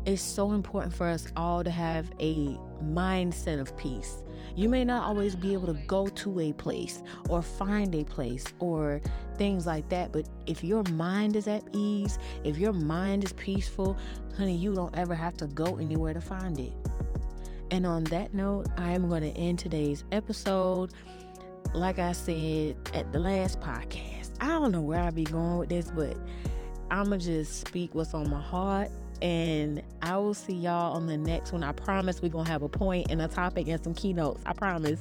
It's 0.07 0.21
so 0.21 0.53
important 0.53 0.93
for 0.93 1.07
us 1.07 1.27
all 1.37 1.65
to 1.65 1.71
have 1.71 2.11
a 2.21 2.59
mindset 2.83 3.59
of 3.59 3.75
peace. 3.77 4.23
You 4.55 4.69
may 4.69 4.85
not 4.85 5.05
always 5.05 5.35
be 5.35 5.55
able 5.55 5.67
to 5.67 5.81
go 5.87 6.07
to 6.09 6.41
a 6.41 6.53
place 6.53 7.03
or 7.29 7.41
find 7.41 7.95
a 7.95 8.05
place 8.05 8.45
or 8.59 9.01
things 9.37 9.67
like 9.67 9.89
that, 9.89 10.13
but 10.13 10.29
if 10.47 10.63
your 10.63 10.83
mind 10.93 11.37
is 11.37 11.49
at 11.49 11.63
ease, 11.73 12.19
if 12.45 12.59
your 12.59 12.73
mind 12.73 13.25
is 13.25 13.33
peaceful, 13.33 13.97
honey, 14.37 14.57
you 14.57 14.75
don't 14.75 14.95
ever 14.97 15.15
have 15.15 15.37
to 15.39 15.47
go 15.49 15.77
anywhere 15.79 16.13
to 16.13 16.21
find 16.21 16.61
it. 16.61 16.73
And 17.71 17.87
on 17.87 18.05
that 18.05 18.35
note, 18.35 18.67
I 18.77 18.93
am 18.93 19.09
going 19.09 19.23
to 19.23 19.31
end 19.39 19.59
today's 19.59 20.05
episode. 20.13 20.93
Like 21.73 21.99
I 21.99 22.13
said 22.13 22.77
at 22.95 23.13
the 23.13 23.19
last 23.19 23.61
podcast, 23.61 24.31
I 24.41 24.49
don't 24.49 24.71
know 24.71 24.83
where 24.83 25.01
I'll 25.01 25.13
be 25.13 25.25
going 25.25 25.59
with 25.59 25.69
this, 25.71 25.91
but 25.91 26.17
I'm 26.91 27.07
going 27.07 27.21
to 27.21 27.27
just 27.27 27.67
speak 27.67 27.95
what's 27.95 28.15
on 28.15 28.31
my 28.31 28.41
heart 28.41 28.91
and 29.23 29.83
I 30.03 30.17
will 30.19 30.35
see 30.35 30.53
y'all 30.53 30.95
on 30.95 31.07
the 31.07 31.17
next 31.17 31.53
one. 31.53 31.65
I 31.65 31.73
promise 31.73 32.21
we're 32.21 32.29
going 32.29 32.45
to 32.45 32.51
have 32.51 32.63
a 32.63 32.69
point 32.69 33.07
and 33.11 33.23
a 33.23 33.29
topic 33.29 33.69
and 33.69 33.83
some 33.83 33.95
keynotes. 33.95 34.43
I 34.45 34.53
promise. 34.53 35.01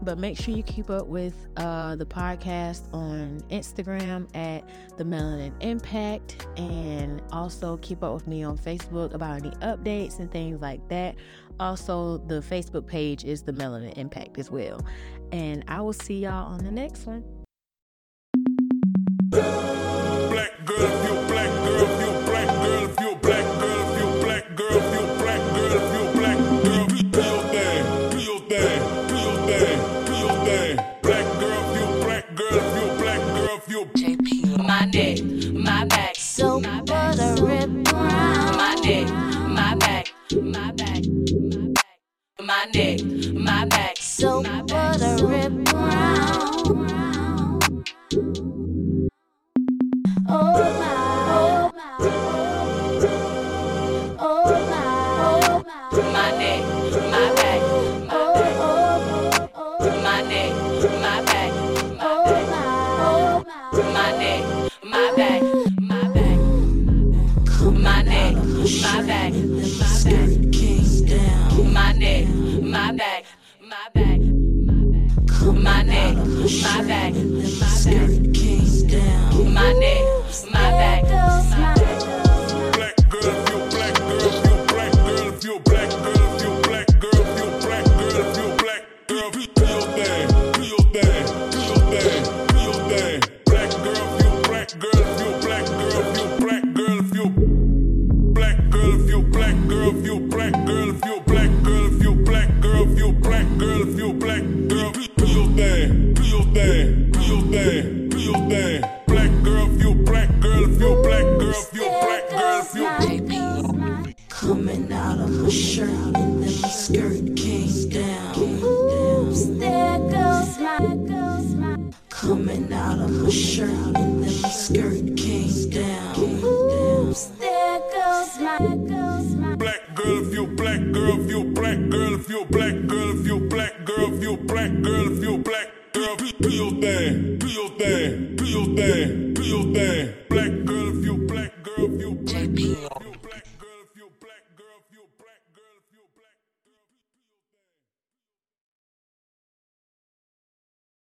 But 0.00 0.18
make 0.18 0.38
sure 0.38 0.54
you 0.54 0.62
keep 0.62 0.90
up 0.90 1.06
with 1.06 1.34
uh, 1.56 1.96
the 1.96 2.06
podcast 2.06 2.92
on 2.94 3.40
Instagram 3.50 4.28
at 4.36 4.68
The 4.96 5.04
Melanin 5.04 5.52
Impact 5.60 6.46
and 6.56 7.20
also 7.32 7.78
keep 7.78 8.04
up 8.04 8.14
with 8.14 8.26
me 8.26 8.44
on 8.44 8.56
Facebook 8.56 9.14
about 9.14 9.38
any 9.38 9.50
updates 9.56 10.20
and 10.20 10.30
things 10.30 10.60
like 10.60 10.86
that. 10.88 11.16
Also, 11.58 12.18
the 12.18 12.40
Facebook 12.40 12.86
page 12.86 13.24
is 13.24 13.42
The 13.42 13.52
Melanin 13.52 13.96
Impact 13.98 14.38
as 14.38 14.50
well. 14.50 14.80
And 15.32 15.64
I 15.66 15.80
will 15.80 15.92
see 15.92 16.20
y'all 16.20 16.52
on 16.52 16.64
the 16.64 16.70
next 16.70 17.06
one. 17.06 17.24